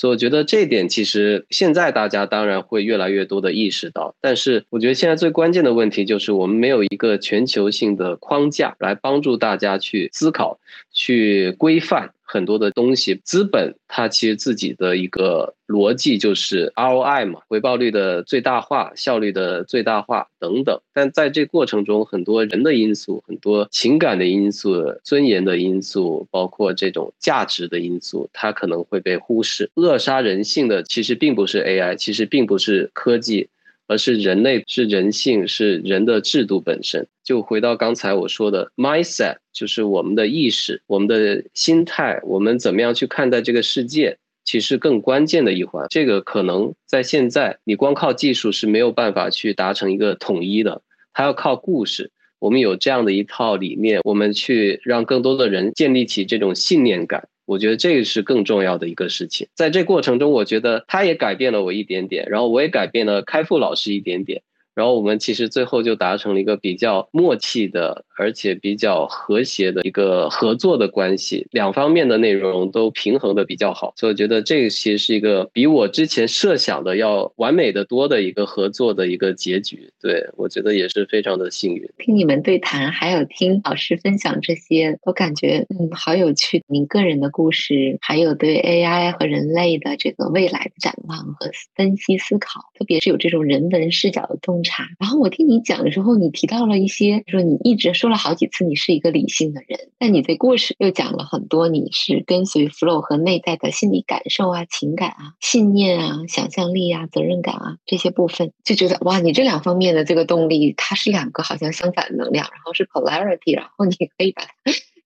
[0.00, 10.58] 所以我觉得这一点其实现在大家当然会越来越多的意识到，但是我觉得现在最关键的问题就是我们没有一个全球性的框架来帮助大家去思考、
[10.90, 12.14] 去规范。
[12.32, 20.80] 很多的东西，资本它其实自己的一个逻辑就是 ROI 嘛，回报率的最大化、效率的最大化等等。
[20.94, 29.68] 但在这过程中，很多人的因素、很多情感的因素、尊严的因素，包括这种价值的因素，它可能会被忽视。
[29.74, 33.48] 扼杀人性的其实并不是 AI，其实并不是科技。
[33.90, 37.08] 而是人类，是人性，是人的制度本身。
[37.24, 45.88] 就回到刚才我说的 mindset，就是我们的意识、我们的心态，我们怎么样去看待这个世界，其实更关键的一环。
[45.90, 52.12] 这个可能在现在，你光靠技术是没有办法去达成一个统一的，还要靠故事。
[52.38, 57.28] 我们有这样的一套理念，我们去让更多的人建立起这种信念感。
[57.50, 64.42] 我觉得这个是更重要的一个事情，在这过程中，我觉得他也改变了我一点点，然后我也改变了开复老师一点点。
[64.74, 79.92] 然后我们其实最后就达成了一个比较默契的，而且比较和谐的一个合作的关系，两方面的内容都平衡的比较好，所以我觉得这个其实是一个比我之前设想的要完美的多的一个合作的一个结局。
[80.00, 81.88] 对我觉得也是非常的幸运。
[81.98, 86.62] 听你们对谈，还有听老师分享这些，我感觉嗯好有趣。
[86.68, 94.70] 您个人的故事，还有对 AI 和人类的这个未来的展望和分析思考，特别是有这种人文视角的洞。
[94.70, 94.86] 察。
[94.98, 114.50] 然后我听你讲的时候，你提到了一些，说你一直说了好几次你是一个理性的人，但你的故事又讲了很多，你是跟随 flow 和内在的心理感受啊、情感啊、信念啊、想象力啊、责任感啊这些部分，就觉得哇，你这两方面的这个动力，它是两个好像相反的能量，然后是 polarity，然后你可以把它。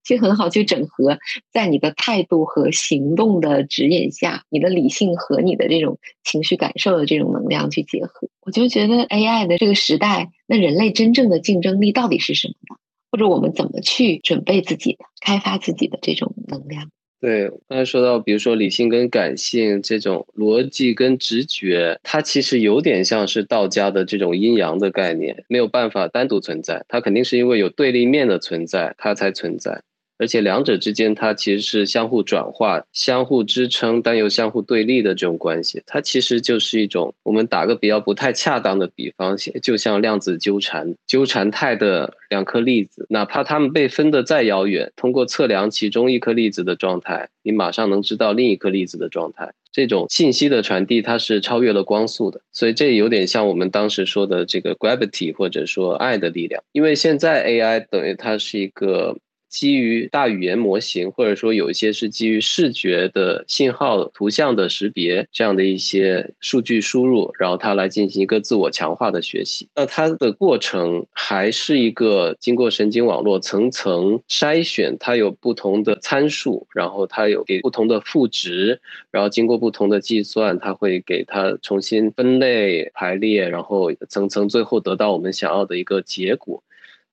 [0.04, 1.18] 去很好去整合，
[1.52, 12.76] 在你的态度和行动的指引下，你的理性和你的这种情绪感受的这种能量去结合，我就觉得 AI 的这个时代，那人类真正的竞争力到底是什么呢？
[13.10, 16.90] 或者我们怎么去准备自己的、开发自己的这种能量？
[17.20, 29.80] 对，刚才说到，比如说理性跟感性这种逻辑跟直觉，它其实有点像是道家的这种阴阳的概念，没有办法单独存在，它肯定是因为有对立面的存在，它才存在。
[30.24, 35.82] 而且两者之间，它其实是相互转化、相互支撑，但又相互对立的这种关系。
[35.84, 49.52] 它其实就是一种，我们打个比较不太恰当的比方，就像量子纠缠、纠缠态的两颗粒子，哪怕它们被分得再遥远，通过测量其中一颗粒子的状态，你马上能知道另一颗粒子的状态。
[49.72, 52.40] 这种信息的传递，它是超越了光速的。
[52.50, 56.62] 所以这有点像我们当时说的这个 gravity，或者说爱的力量。
[56.72, 59.18] 因为现在 AI 等于它是一个。
[59.54, 69.68] 基于大语言模型，或者说有一些是基于视觉的信号、图像的识别这样的一些数据输入，然后它来进行一个自我强化的学习。
[69.76, 78.80] 那它的过程还是一个经过神经网络层层筛选，它有不同的参数，然后它有给不同的赋值，
[79.12, 86.64] 然后经过不同的计算，它会给它重新分类排列，然后层层最后得到我们想要的一个结果。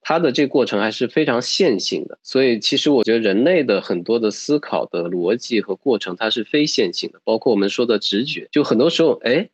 [0.03, 7.21] 它的这个过程还是非常线性的，所以其实我觉得人类的很多的思考的逻辑和过程，它是非线性的。
[7.23, 9.49] 包括我们说的直觉，就很多时候，哎，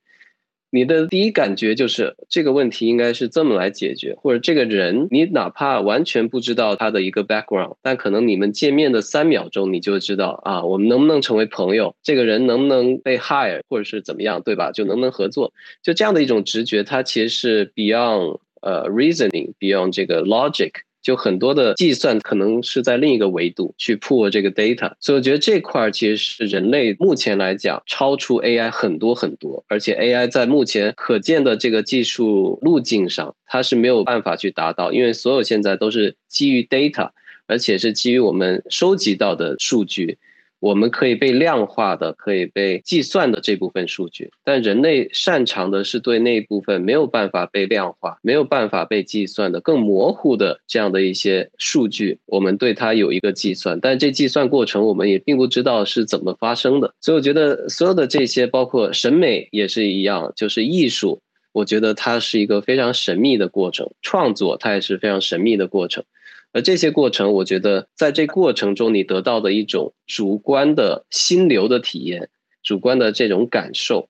[0.69, 11.93] 你的第一感觉就是这个问题应该是这么来解决，或者这个人，你哪怕完全不知道他的一个 background，但可能你们见面的三秒钟，你就知道啊，我们能不能成为朋友？
[12.01, 14.71] 这个人能不能被 hire，或者是怎么样，对吧？
[14.71, 15.51] 就能不能合作？
[15.83, 18.39] 就这样的一种直觉，它其实是 beyond。
[18.61, 37.11] 呃，reasoning beyond 这个 logic，就很多的计算可能是在另一个维度去 pull 这个 data，所以我觉得这块其实是人类目前来讲超出 AI 很多很多，而且 AI 在目前可见的这个技术路径上，它是没有办法去达到，因为所有现在都是基于 data，
[37.45, 40.17] 而且是基于我们收集到的数据。
[40.59, 56.93] 我们可以被量化的、可以被计算的这部分数据，但人类擅长的是对那部分没有办法被量化、没有办法被计算的更模糊的这样的一些数据，我们对它有一个计算，但这计算过程我们也并不知道是怎么发生的。
[57.01, 61.21] 所以我觉得所有的这些，包括审美也是一样，就是艺术。
[61.53, 66.03] 我觉得它是一个非常神秘的过程，创作它也是非常神秘的过程。
[66.53, 72.29] 而这些过程，我觉得在这过程中你得到的一种主观的心流的体验，
[72.63, 74.09] 主观的这种感受，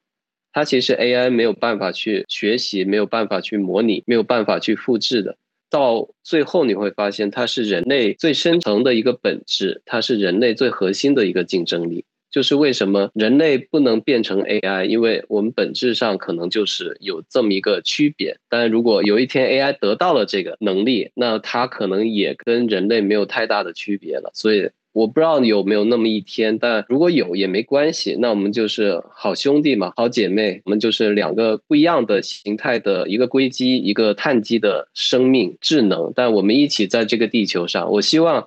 [0.54, 5.38] 它其实 AI 没有办法去学习，没有办法去模拟，没有办法去复制的。
[5.70, 12.06] 到最后你会发现，它是人类最深层的一个本质，它是人类最核心的一个竞争力。
[12.38, 14.86] 就是为什么人类不能变成 AI？
[14.86, 18.38] 因为我们本质上可能就是有这么一个区别。
[18.48, 24.30] 但如果有一天 AI 得到了这个能力，那它可能也跟人类没有太大的区别了。
[24.36, 28.16] 所以我不知道有没有那么一天，但如果有也没关系。
[28.20, 37.92] 那我们就是好兄弟嘛，好姐妹，我们就是两个不一样的形态的一个硅基，一个碳基的生命智能，但我们一起在这个地球上。
[37.92, 38.46] 我希望。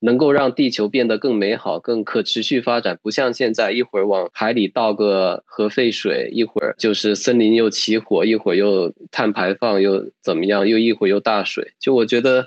[0.00, 11.72] 能够让地球变得更美好、更可持续发展，不像现在一会儿往海里倒个核废水，一会儿就是森林又起火，一会儿又碳排放又怎么样，又一会儿又大水。
[11.78, 12.46] 就我觉得，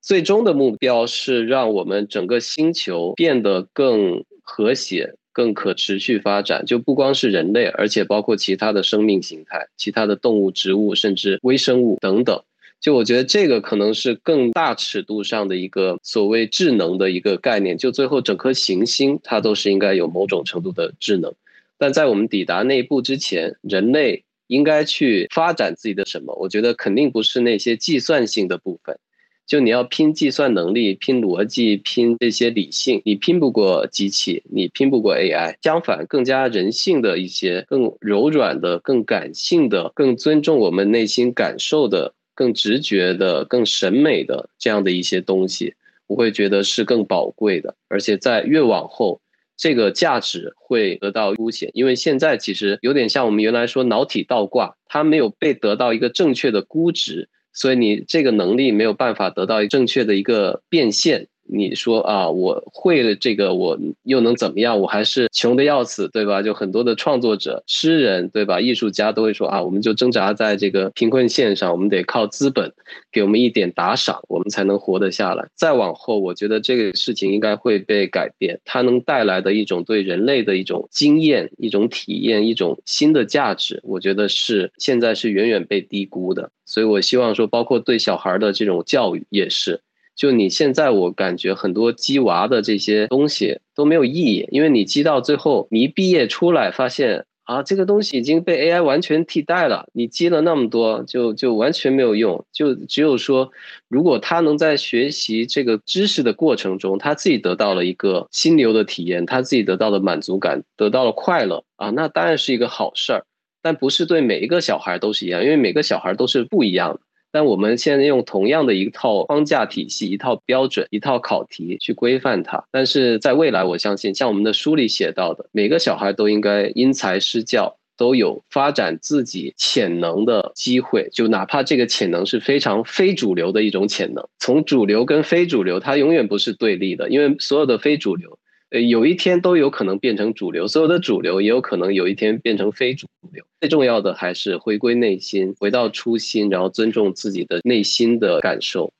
[0.00, 6.64] 最终的目标是让我们整个星球变得更和谐、更可持续发展。
[6.64, 12.42] 就不光是人类，而且包括其他的生命形态、其他的动物、植物，甚至微生物等等。
[12.84, 21.32] 就我觉得这个可能是更大尺度上的一个所谓智能的一个概念，就最后整颗行星它都是应该有某种程度的智能，
[21.78, 26.34] 但在我们抵达那一步之前，人类应该去发展自己的什么？
[26.38, 28.98] 我觉得肯定不是那些计算性的部分，
[29.46, 35.56] 就你要拼计算能力、拼逻辑、拼这些理性，你拼不过机器，你拼不过 AI。
[35.62, 42.12] 相反，更加人性的一些、更柔软的、更感性的、更尊重我们内心感受的。
[42.34, 45.74] 更直觉的、更审美的这样的一些东西，
[46.06, 49.20] 我会觉得是更宝贵的，而且在越往后，
[49.56, 51.70] 这个价值会得到凸显。
[51.74, 61.28] 因为现在其实有点像我们原来说脑体倒挂，它没有被得到一个正确的估值，所以你这个能力没有办法得到正确的一个变现。
[61.46, 64.80] 你说啊，我会了这个，我又能怎么样？
[64.80, 66.42] 我还是穷的要死，对吧？
[66.42, 68.60] 就很多的创作者、诗人，对吧？
[68.60, 72.72] 艺术家都会说啊，我们就挣扎在这个贫困线上，我们得靠资本
[73.12, 75.46] 给我们一点打赏，我们才能活得下来。
[75.54, 86.50] 再往后，我觉得这个事情应该会被改变，它能带来的一种对人类的一种经验、一种体验、一种新的价值，我觉得是现在是远远被低估的。
[86.64, 89.82] 所以我希望说，包括对小孩的这种教育也是。
[90.16, 99.86] 就你现在，我感觉很多鸡娃的这些东西都没有意义，因为你鸡到最后，你一毕业出来发现啊，这个东西已经被 AI 完全替代了。
[99.92, 102.46] 你积了那么多，就就完全没有用。
[102.52, 103.50] 就只有说，
[103.88, 113.26] 如果他能在学习这个知识的过程中，他自己得到了一个心流的体验，他自己得到了满足感，得到了快乐啊，那当然是一个好事儿。
[113.60, 117.00] 但不是对每一个小孩都是一样，因为每个小孩都是不一样的。
[117.34, 134.28] 但我们现在用同样的一套框架体系、一套标准、一套考题去规范它，但是在未来，我相信像我们的书里写到的，每个小孩都应该因材施教，都有发展自己潜能的机会，就哪怕这个潜能是非常非主流的一种潜能。
[134.38, 138.38] 从主流跟非主流，它永远不是对立的，因为所有的非主流。
[138.82, 143.44] 有一天都有可能变成主流，所有的主流也有可能有一天变成非主流。
[143.60, 148.92] 最重要的还是回归内心，回到初心，然后尊重自己的内心的感受。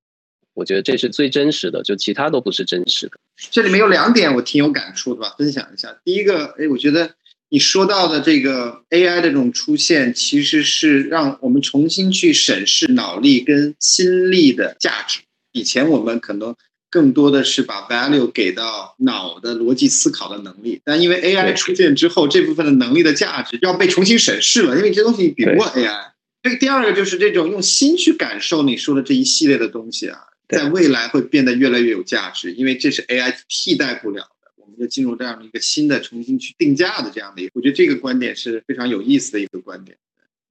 [0.55, 3.13] 我觉得这是最真实的，就其他都不是真实的。
[3.51, 5.99] 这里面有两点我挺有感触的吧，分享一下。
[6.05, 7.15] 第一个，哎，我觉得
[7.49, 15.21] 你说到的这个 AI 的这种出现，其实是让我们重新去审视脑力跟心力的价值。
[15.53, 16.55] 以前我们可能。
[16.95, 26.13] 更多的是把 value 给到脑的逻辑思考的能力，但因为 AI 出现之后，这部分的能力的价值要被重新审视了，因为这东西比不过 AI。
[26.41, 34.53] 这个第二个就是这种用心去感受你说的这一系列的东西啊，在未来会变得越来越有价值，因为这是 AI 替代不了的。
[34.57, 39.97] 我们就进入这样的一个新的重新去定价的这样的一个，我觉得这个观点是非常有意思的一个观点。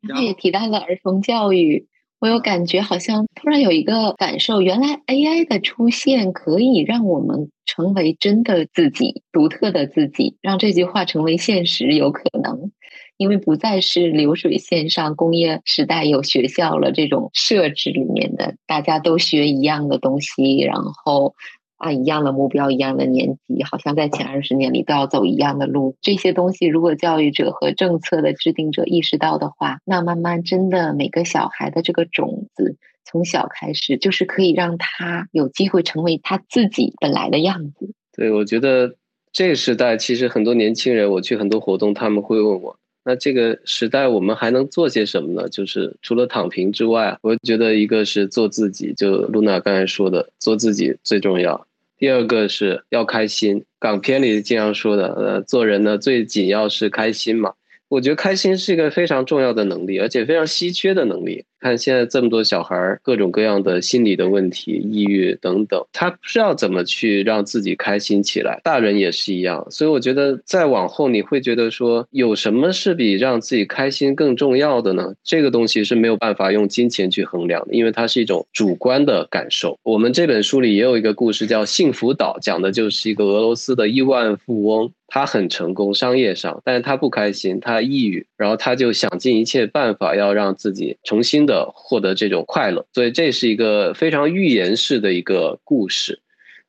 [0.01, 1.87] 然后也提到了儿童教育。
[2.23, 12.71] 我有感觉，好像突然有一个感受，原来 AI 的出现可以让我们成为真的自己、独特的自己，让这句话成为现实，有可能，
[13.17, 21.35] 因为不再是流水线上工业时代有学校了这种设置里面的，大家都学一样的东西，然后。
[21.83, 25.97] 啊，一样的目标，一样的年纪，好像在前二十年里都要走一样的路。
[26.01, 37.93] 这些东西，如果教育者和政策的制定者意识到的话，那慢慢真的每个小孩的这个种子，从小开始就是可以让他有机会成为他自己本来的样子。
[38.15, 38.95] 对，我觉得
[39.33, 45.49] 这个时代其实很多年轻人，我去很多活动，他们会问我，那这个时代我们还能做些什么呢？
[45.49, 51.67] 就是除了躺平之外，我觉得一个是做自己，就露娜刚才说的，做自己最重要。
[52.03, 57.53] 第二个是要开心，港片里经常说的，呃，做人呢最紧要是开心嘛。
[57.87, 61.45] 我觉得开心是一个非常重要的能力，而且非常稀缺的能力。
[61.63, 68.59] 看现在这么多小孩儿，各种各样的心理的问题，抑郁等等，他不知道怎么去让自己开心起来。
[68.65, 75.13] 大人也是一样，所以我觉得再往后，你会觉得说，有什么是比让自己开心更重要的呢？
[75.23, 79.79] 这个东西是没有办法用金钱去衡量的，因为它是一种主观的感受。
[79.83, 91.52] 我们这本书里也有一个故事叫《幸福岛》，讲的就是一个俄罗斯的亿万富翁，他很成功商业上，但是他不开心，他抑郁，然后他就想尽一切办法要让自己重新的。
[91.73, 96.19] 获得这种快乐，所以这是一个非常寓言式的一个故事。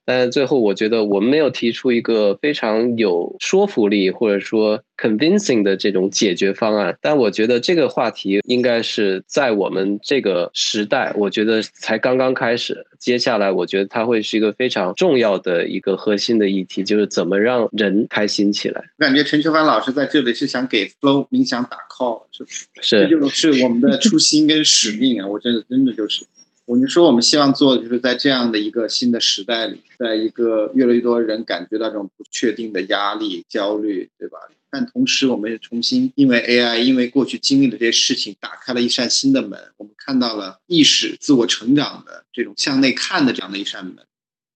[0.04, 6.96] 但是最后，我觉得我们没有提出一个非常有说服力或者说 convincing 的这种解决方案。
[7.00, 12.86] 但我觉得这个话题应该是在我们这个时代，我觉得才刚刚开始。
[12.98, 18.82] 接下来，我觉得它会是一个非常重要的一个核心的议题，就是怎么让人开心起来。
[18.98, 22.66] 我感觉陈秋帆老师在这里是想给 Flow 冥想打 call，是不是？
[22.80, 25.28] 是，这就是我们的初心跟使命啊！
[25.28, 26.24] 我真的，真的就是。
[26.66, 34.38] 我们说，我们希望做的就是在这样的一个新的时代里，在一个越来越多人感觉到这种不确定的压力、焦虑，对吧？
[34.70, 39.60] 但同时，我们也重新因为 AI，因为过去经历的这些事情，打开了一扇新的门。
[39.76, 43.96] 我们看到了意识、自我成长的这种向内看的这样的一扇门。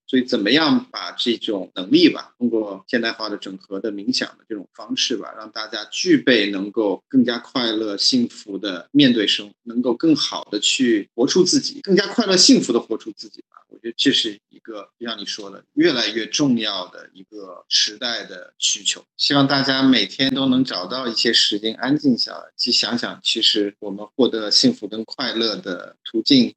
[0.08, 13.58] 所以，怎么样把这种能力吧，通过现代化的整合的冥想的这种方式吧，让大家具备能够更加快乐、幸福的面对生活，能够更好的去活出自己，更加快乐、幸福的活出自己吧。
[13.68, 19.04] 我觉得这是一个，就像你说的，越来越重要的一个时代的需求。
[19.18, 26.54] 希望大家每天都能找到一些时间，安静下来，去想想，其实我们获得幸福跟快乐的途径。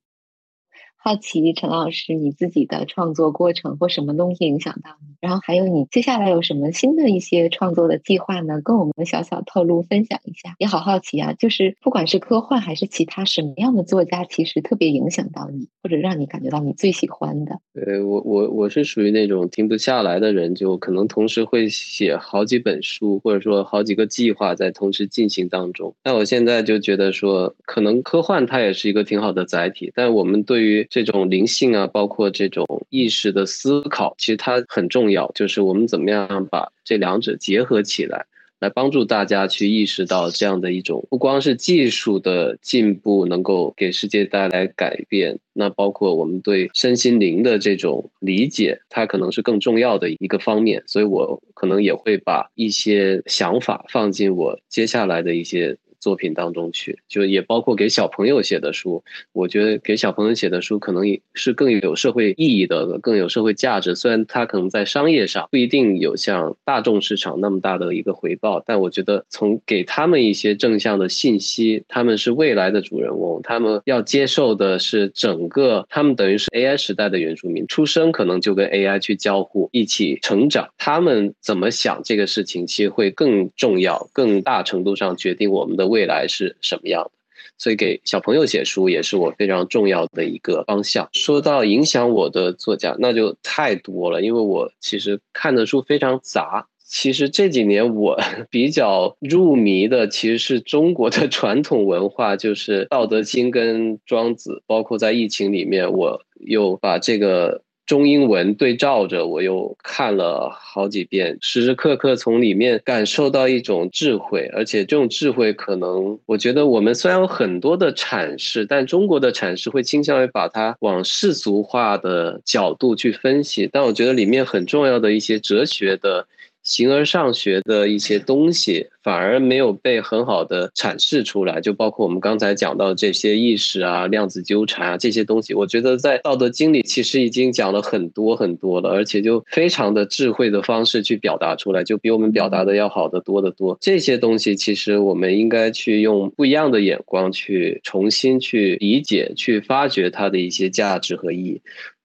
[1.04, 5.16] 好奇陈老师，你自己的创作过程或什么东西影响到你？
[5.20, 8.62] 然后还有你接下来有什么新的一些创作的计划呢？
[8.62, 10.54] 跟我们小小透露分享一下。
[10.60, 17.60] 也好好奇啊，就是不管是科幻还是其他什么样的作家，其实特别影响到你，或者让你感觉到你最喜欢的。
[17.74, 25.96] 呃，我我我是属于那种停不下来的人，就可能同时会写好几本书，或者说好几个计划在同时进行当中。
[26.04, 35.32] 那我现在就觉得说，可能科幻它也是一个挺好的载体，但我们对于这种灵性啊，包括这种意识的思考，其实它很重要。
[35.34, 38.26] 就是我们怎么样把这两者结合起来，
[38.60, 50.84] 来帮助大家去意识到这样的一种，不光是技术的进步能够给世界带来改变，那包括我们对身心灵的这种理解，它可能是更重要的一个方面。
[50.88, 55.78] 所以我可能也会把一些想法放进我接下来的一些。
[56.02, 59.04] 作品当中去，就也包括给小朋友写的书。
[59.32, 61.04] 我觉得给小朋友写的书可能
[61.36, 63.96] 是更有社会意义的，更有社会价值。
[63.96, 80.70] 虽然它可能在商业上不一定有像大众市场那么大的一个回报，但我觉得从给他们一些正向的信息，他们是未来的主人翁，他们要接受的是整个，他们等于是 AI 时代的原住民，出生可能就跟 AI 去交互，一起成长。
[80.80, 85.91] 他们怎么想这个事情，其实会更重要，更大程度上决定我们的。
[85.92, 87.12] 未来是什么样的？
[87.58, 91.10] 所以给小朋友写书也是我非常重要的一个方向。
[91.12, 96.68] 说到影响我的作家，那就太多了，因为我其实看的书非常杂。
[96.84, 98.20] 其实这几年我
[98.50, 107.62] 比较入迷的其实是中国的传统文化，就是《道德经》跟《庄子》，包括在疫情里面，我又把这个。
[107.86, 126.28] 中英文对照着，我又看了好几遍，时时刻刻从里面感受到一种智慧，而且这种智慧可能，我觉得我们虽然有很多的阐释，但中国的阐释会倾向于把它往世俗化的角度去分析，但我觉得里面很重要的一些哲学的。
[126.64, 143.78] 形而上学的一些东西反而没有被很好的阐释出来，就包括我们刚才讲到这些意识啊、量子纠缠啊这些东西，我觉得在《道德经》里其实已经讲了很多很多了，而且就非常的智慧的方式去表达出来，就比我们表达的要好的多得多。
[143.82, 151.62] 这些东西其实我们应该去用不一样的眼光去重新去理解、去发掘它的一些价值和意义。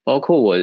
[0.06, 0.56] 包括我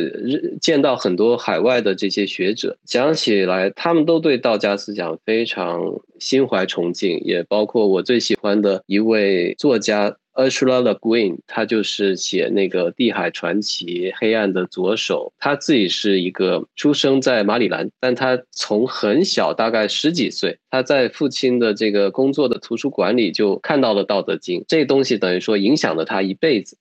[0.61, 13.85] 见到很多海外的这些学者，讲起来他们都对道家思想非常心怀崇敬，也包括我最喜欢的一位作家 Ursula Le Guin，他就是写那个《地海传奇》
[14.17, 26.77] 《黑暗的左手》，他自己是一个出生在马里兰，但他从很小，大概十几岁，他在父亲的这个工作的图书馆里就看到了《道德经》，这东西等于说影响了他一辈子。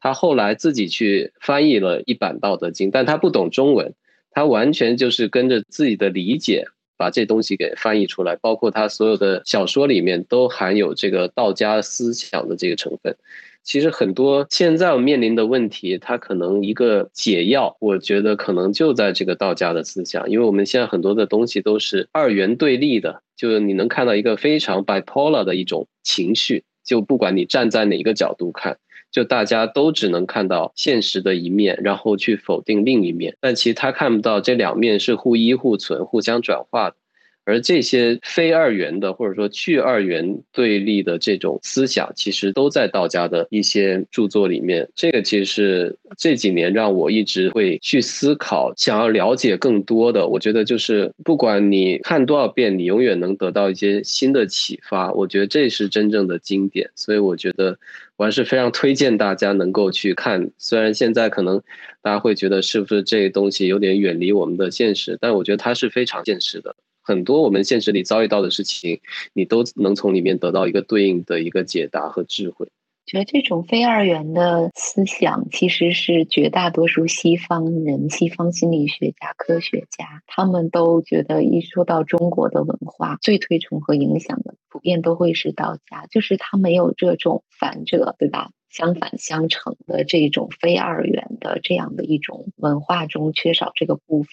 [0.00, 3.94] 他后来自己去翻译了一版《道德经》，但他不懂中文，
[4.30, 6.66] 他完全就是跟着自己的理解。
[6.98, 13.16] 把这东西给翻译出来，包括他所有的小说里面都含有这个道家思想的这个成分。
[13.64, 20.30] 其实很多现在我面临的问题，它可能一个解药，我觉得可能就在这个道家的思想。
[20.30, 28.78] 因为我们现在很多的东西都是二元对立的，就是你能看到一个非常 bipolar 的一种情绪，就不管你站在哪一个角度看。
[29.12, 36.96] 就大家都只能看到现实的一面，然后去否定另一面，但其实他看不到这两面是互依互存、互相转化的。
[37.44, 44.88] 而这些非二元的，或者说去二元对立的这种思想，其实都在道家的一些著作里面。
[44.94, 50.28] 这个其实是这几年让我一直会去思考，想要了解更多的。
[50.28, 55.12] 我觉得就是不管你看多少遍，你永远能得到一些新的启发。
[55.12, 56.90] 我觉得这是真正的经典。
[56.94, 57.76] 所以我觉得
[58.22, 60.52] 我还是非常推荐大家能够去看。
[60.56, 61.60] 虽然现在可能
[62.02, 66.76] 大家会觉得是不是这东西有点远离我们的现实，但我觉得它是非常现实的。
[67.02, 69.00] 很多我们现实里遭遇到的事情，
[69.32, 72.68] 你都能从里面得到一个对应的一个解答和智慧。
[73.12, 88.48] 觉得这种非二元的思想，其实是绝大多数西方人、西方心理学家、科学家，他们都觉得一说到中国的文化，最推崇和影响的，普遍都会是道家，就是他没有这种反者，对吧？
[88.70, 94.32] 相反相成的这种非二元的这样的一种文化中，缺少这个部分。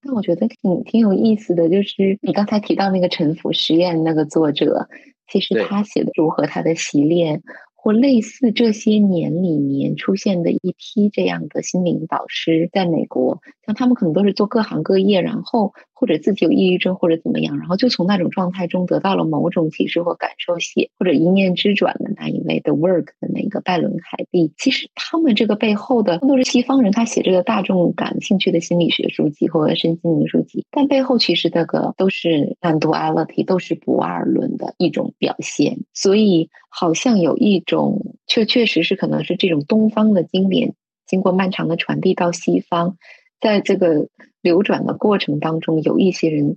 [0.00, 4.88] 但我觉得挺挺有意思的，就是你刚才提到那个沉浮实验那个作者，
[5.28, 7.42] 其实他写的书和他的习练。
[7.86, 20.58] 或类似这些年里面出现的一批这样的心灵导师，在美国，像他们可能都是做各行各业，然后或者自己有抑郁症或者怎么样，然后就从那种状态中得到了某种启示或感受。
[20.58, 38.14] 写或者一念之转的那一位的 Work 的那个拜伦凯蒂，其实他们这个背后的都是西方人，他写这个大众感兴趣的心理学书籍或者身心灵书籍，但背后其实这个都是 non-duality，都是不二论的一种表现，所以好像有一种。
[38.28, 40.74] 确确实是可能是这种东方的经典，
[41.06, 42.96] 经过漫长的传递到西方，
[43.40, 44.08] 在这个
[44.46, 46.56] 流转的过程当中，有一些人。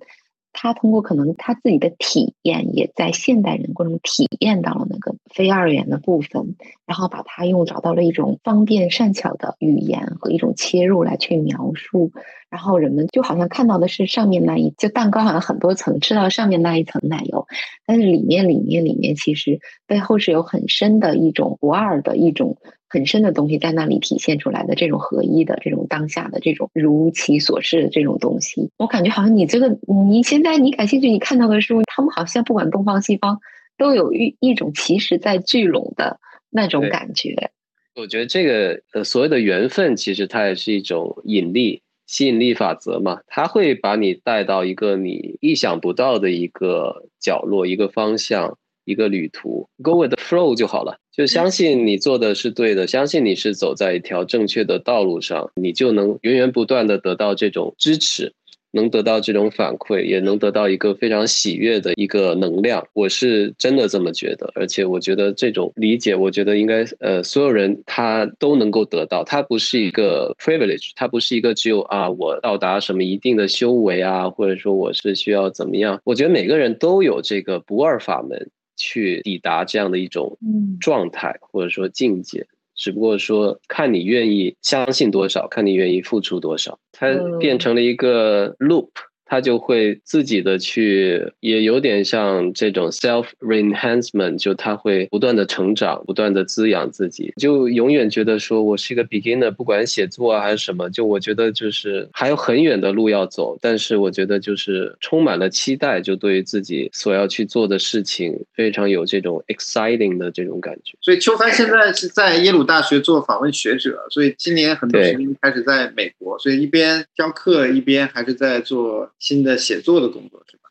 [0.52, 6.56] 他通过可能他自己的体验，也在现代人过程中体验到了那个非二元的部分，
[6.88, 12.12] 然后把它用找到了一种方便善巧的语言和一种切入来去描述，
[12.50, 17.46] 然后人们就好像看到的是上面那一就蛋糕好像很多层，吃到上面那一层奶油，
[17.86, 22.58] 但是里面里面里面其实背后是有很深的一种不二的一种。
[22.90, 29.78] 很深的东西在那里体现出来的这种合一的这种当下的这种如其所示的这种东西，我感觉好像你这个
[30.10, 33.40] 你现在你感兴趣，你看到的书，他们好像不管东方西方
[33.78, 36.20] 都有一一种其实在聚拢的
[36.50, 37.52] 那种感觉。
[37.96, 48.58] 我觉得这个呃所谓的缘分，其实它也是一种引力吸引力法则嘛，它会把你带到一个你意想不到的一个角落、一个方向、
[48.90, 50.98] 一个旅途，Go with the flow 就好了。
[51.12, 58.32] 就相信你做的是对的，相信你是走在一条正确的道路上，你就能源源不断的得到这种支持，
[58.72, 62.88] 能得到这种反馈，也能得到一个非常喜悦的一个能量。
[62.94, 78.50] 我是真的这么觉得，而且我觉得这种理解，我觉得应该呃所有人他都能够得到，它不是一个 privilege，它不是一个只有啊我到达什么一定的修为啊，或者说我是需要怎么样，我觉得每个人都有这个不二法门。
[78.80, 80.40] 去抵达这样的一种
[80.80, 88.88] 状态，或者说境界，只不过说看你愿意相信多少，看你愿意付出多少，它变成了一个 loop。
[89.30, 110.98] 他就会自己的去，也有点像这种 self reenhancement，就他会不断的成长，不断的滋养自己，就永远觉得说我是一个 beginner，不管写作啊还是什么，就我觉得就是还有很远的路要走，但是我觉得就是充满了期待，就对于自己所要去做的事情非常有这种 exciting 的这种感觉。
[111.02, 119.12] 所以邱帆现在是在耶鲁大学做访问学者，所以今年很多学生开始在美国，所以一边教课一边还是在做。
[119.20, 120.64] 新的写作的工作是吧？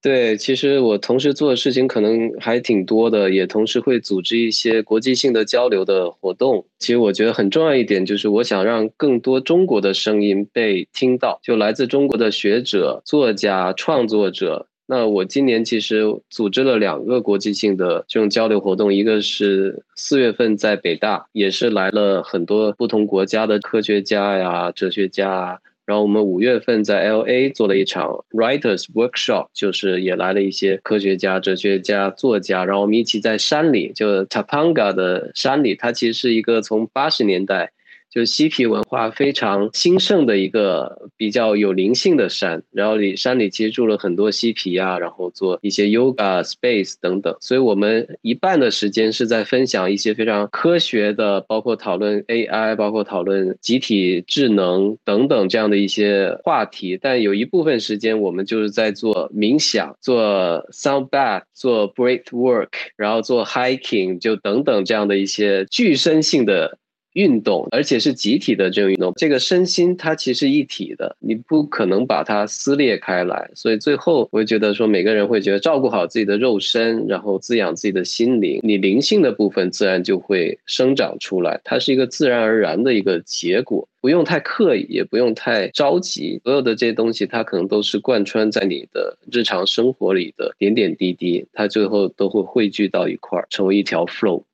[0.00, 6.64] 对，其实我同时做的事情可能还挺多的，也同时会组织一些国际性的交流的活动。
[6.78, 14.68] 其实我觉得很重要一点就是，我想让更多中国的声音被听到，就来自中国的学者、作家、创作者。
[14.86, 25.60] 那我今年其实组织了两个国际性的这种交流活动，一个是四月份在北大，也是来了很多不同国家的科学家呀、哲学家。
[25.88, 32.62] 然后我们五月份在 L A 做了一场 Writers Workshop，就是也来了一些科学家、哲学家、作家。
[32.66, 37.72] 然后我们一起在山里，就 Tapanga 的山里，它其实是一个从八十年代。
[38.10, 66.78] 就是嬉皮文化非常兴盛的一个比较有灵性的山，然后里山里其实住了很多嬉皮啊，然后做一些 yoga space 等等，所以我们一半的时间是在分享一些非常科学的，包括讨论 AI，包括讨论集体智能等等这样的一些话题，但有一部分时间我们就是在做冥想、做 sound bath、做 breath work，然后做 hiking，就等等这样的一些具身性的。
[67.18, 73.50] 运动，而且是集体的这种运动，这个身心它其实一体的，你不可能把它撕裂开来。
[73.56, 81.60] 所以最后，我会觉得说，每个人会觉得照顾好自己的肉身，然后滋养自己的心灵，你灵性的部分自然就会生长出来。
[81.64, 86.40] 它是一个自然而然的一个结果，不用太刻意，也不用太着急。
[86.44, 94.44] 所有的这些东西，它可能都是贯穿在你的日常生活里的点点滴滴，它最后都会汇聚到一块儿，成为一条 flow。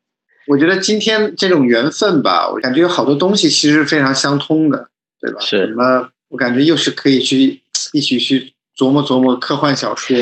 [0.47, 4.89] 我觉得今天这种缘分吧，我感觉有好多东西其实是非常相通的，
[5.21, 5.41] 对吧？
[5.41, 5.67] 是。
[5.67, 6.09] 什么？
[6.29, 7.61] 我感觉又是可以去
[7.93, 10.17] 一起去琢磨琢磨科幻小说。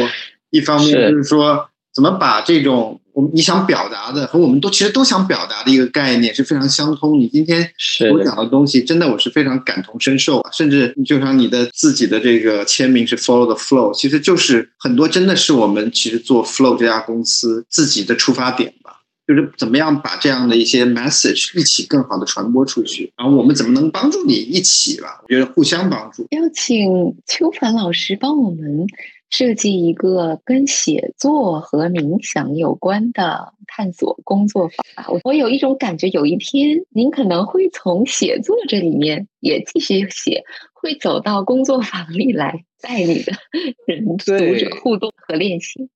[0.50, 7.18] 一方面就是说，怎么把这种我们你想表达的和我们都其实都想表达的一个概念是非常相通。
[7.18, 10.50] 你今天所讲的东西，真的我是非常感同身受啊！
[10.52, 18.74] 甚至就像你的自己的这个签名是 “Follow the Flow”，其实就是很多真的是我们其实做 Flow 这家公司自己的出发点。
[19.34, 25.20] 就是怎么样把这样的一些 message 一起更好的传播出去，然后我们怎么能帮助你一起吧？
[25.22, 26.26] 我觉得互相帮助。
[26.30, 28.86] 邀请秋凡老师帮我们
[29.30, 35.06] 设计一个跟写作和冥想有关的探索工作坊。
[35.08, 43.32] 我我有一种感觉，有一天您可能会从写作这里面也继续写，会走到工作坊里来带你的
[43.86, 44.36] 人读者
[44.82, 45.88] 互动和练习。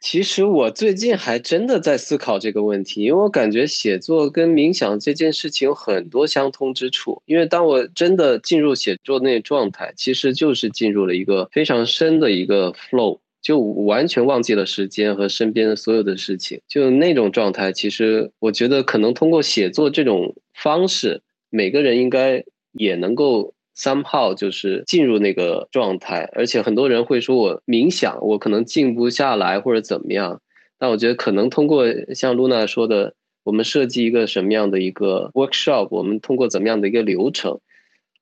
[0.00, 7.22] 其实我最近还真的在思考这个问题，因为我感觉写作跟冥想这件事情有很多相通之处。
[7.26, 16.60] 因为当我真的进入写作那状态，其实就是进入了一个非常深的一个 flow，就完全忘记了时间和身边的所有的事情。
[16.68, 23.55] 就那种状态，其实我觉得可能通过写作这种方式，每个人应该也能够。
[23.76, 30.40] Somehow 就是进入那个状态，而且很多人会说我冥想，我可能静不下来或者怎么样。
[30.78, 33.14] 但我觉得可能通过像露娜说的，
[33.44, 37.60] 我们设计一个什么样的一个 workshop，我们通过怎么样的一个流程，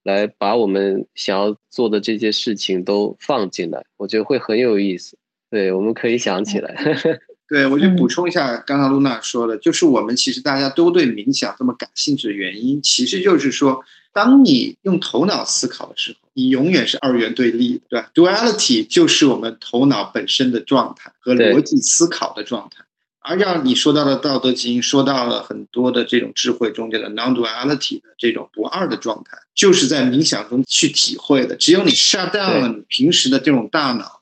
[0.02, 5.16] 来把我们想要做的这些事情都放进来，我觉得会很有意思。
[5.50, 6.74] 对，我们可以想起来。
[7.48, 13.80] 对，我就补充一下，刚刚露娜说的，就是我们其实大家都对冥想这么感兴趣的原因，其实就是说。
[14.14, 22.84] 当你用头脑思考的时候，你永远是二元对立的，对吧？Duality 就是我们头脑本身的状态和逻辑思考的状态。
[23.18, 31.56] 而让你说到了《道德经》，说到了很多的这种智慧中间的 non-duality 的这种不二的状态，就是在冥想中去体会的。
[31.56, 34.20] 只有你 shut down 了你平时的这种大脑。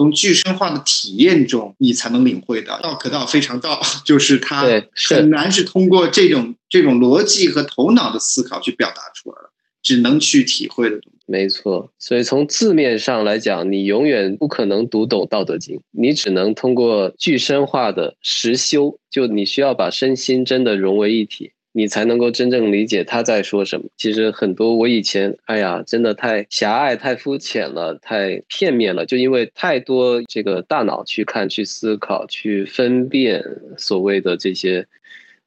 [0.00, 4.64] 从具身化的体验中，你才能领会到道可道非常道， 就是它
[5.10, 9.50] 很难是通过这种这种逻辑和头脑的思考去表达出来的，
[9.82, 11.18] 只能去体会的东西。
[11.26, 21.52] 没错，所以从字面上来讲，你永远不可能读懂《道德经》，你只能通过具身化的实修，就你需要把身心真的融为一体。
[21.72, 23.86] 你才能够真正理解他在说什么。
[23.96, 33.44] 其实很多我以前，哎呀，真的太狭隘、太肤浅了、太片面了，就因为太多这个大脑去看、去思考、去分辨
[33.76, 34.86] 所谓的这些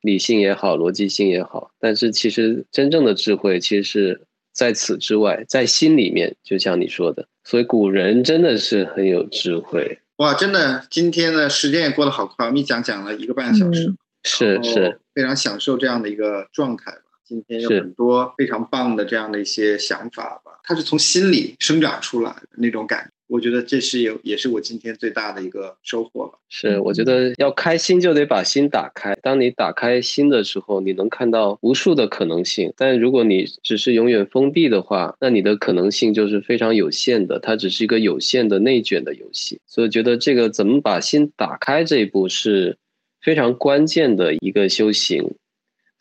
[0.01, 1.71] 理性也好、逻辑性也好。
[1.79, 4.21] 但是其实真正的智慧，其实是
[4.53, 6.35] 在此之外，在心里面。
[6.43, 9.99] 就像你说的，所以古人真的是很有智慧。
[10.17, 13.93] 哇，真的，今天的时间也过得好快，我们一讲讲了一个半小时。
[14.23, 16.97] 是是，非常享受这样的一个状态吧。
[17.25, 23.09] 今天有很多非常棒的这样的一些想法吧，它是从心里生长出来的那种感觉。
[23.27, 26.37] 我觉得这是有，也是我今天最大的一个收获吧。
[26.49, 29.15] 是，我觉得要开心就得把心打开。
[29.23, 32.71] 当你打开心的时候，你能看到无数的可能性。
[32.77, 37.39] 但如果你只是永远封闭的话，那你的可能性就是非常有限的。
[37.39, 39.59] 它只是一个有限的内卷的游戏。
[39.65, 42.77] 所以，觉得这个怎么把心打开这一步是。
[43.23, 45.35] 非常关键的一个修行。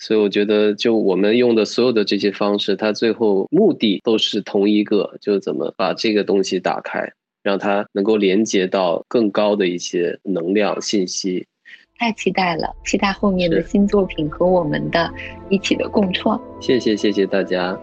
[0.02, 7.08] 所以我觉得就我们用的所有的这些方式它最后目的都是同一个就是怎么把这个东西打开
[7.40, 11.46] 让它能够连接到更高的一些能量信息。
[11.98, 15.12] 太期待了期待后面的新作品和我们的
[15.48, 16.40] 一起的共创。
[16.60, 17.78] 谢谢谢谢大家。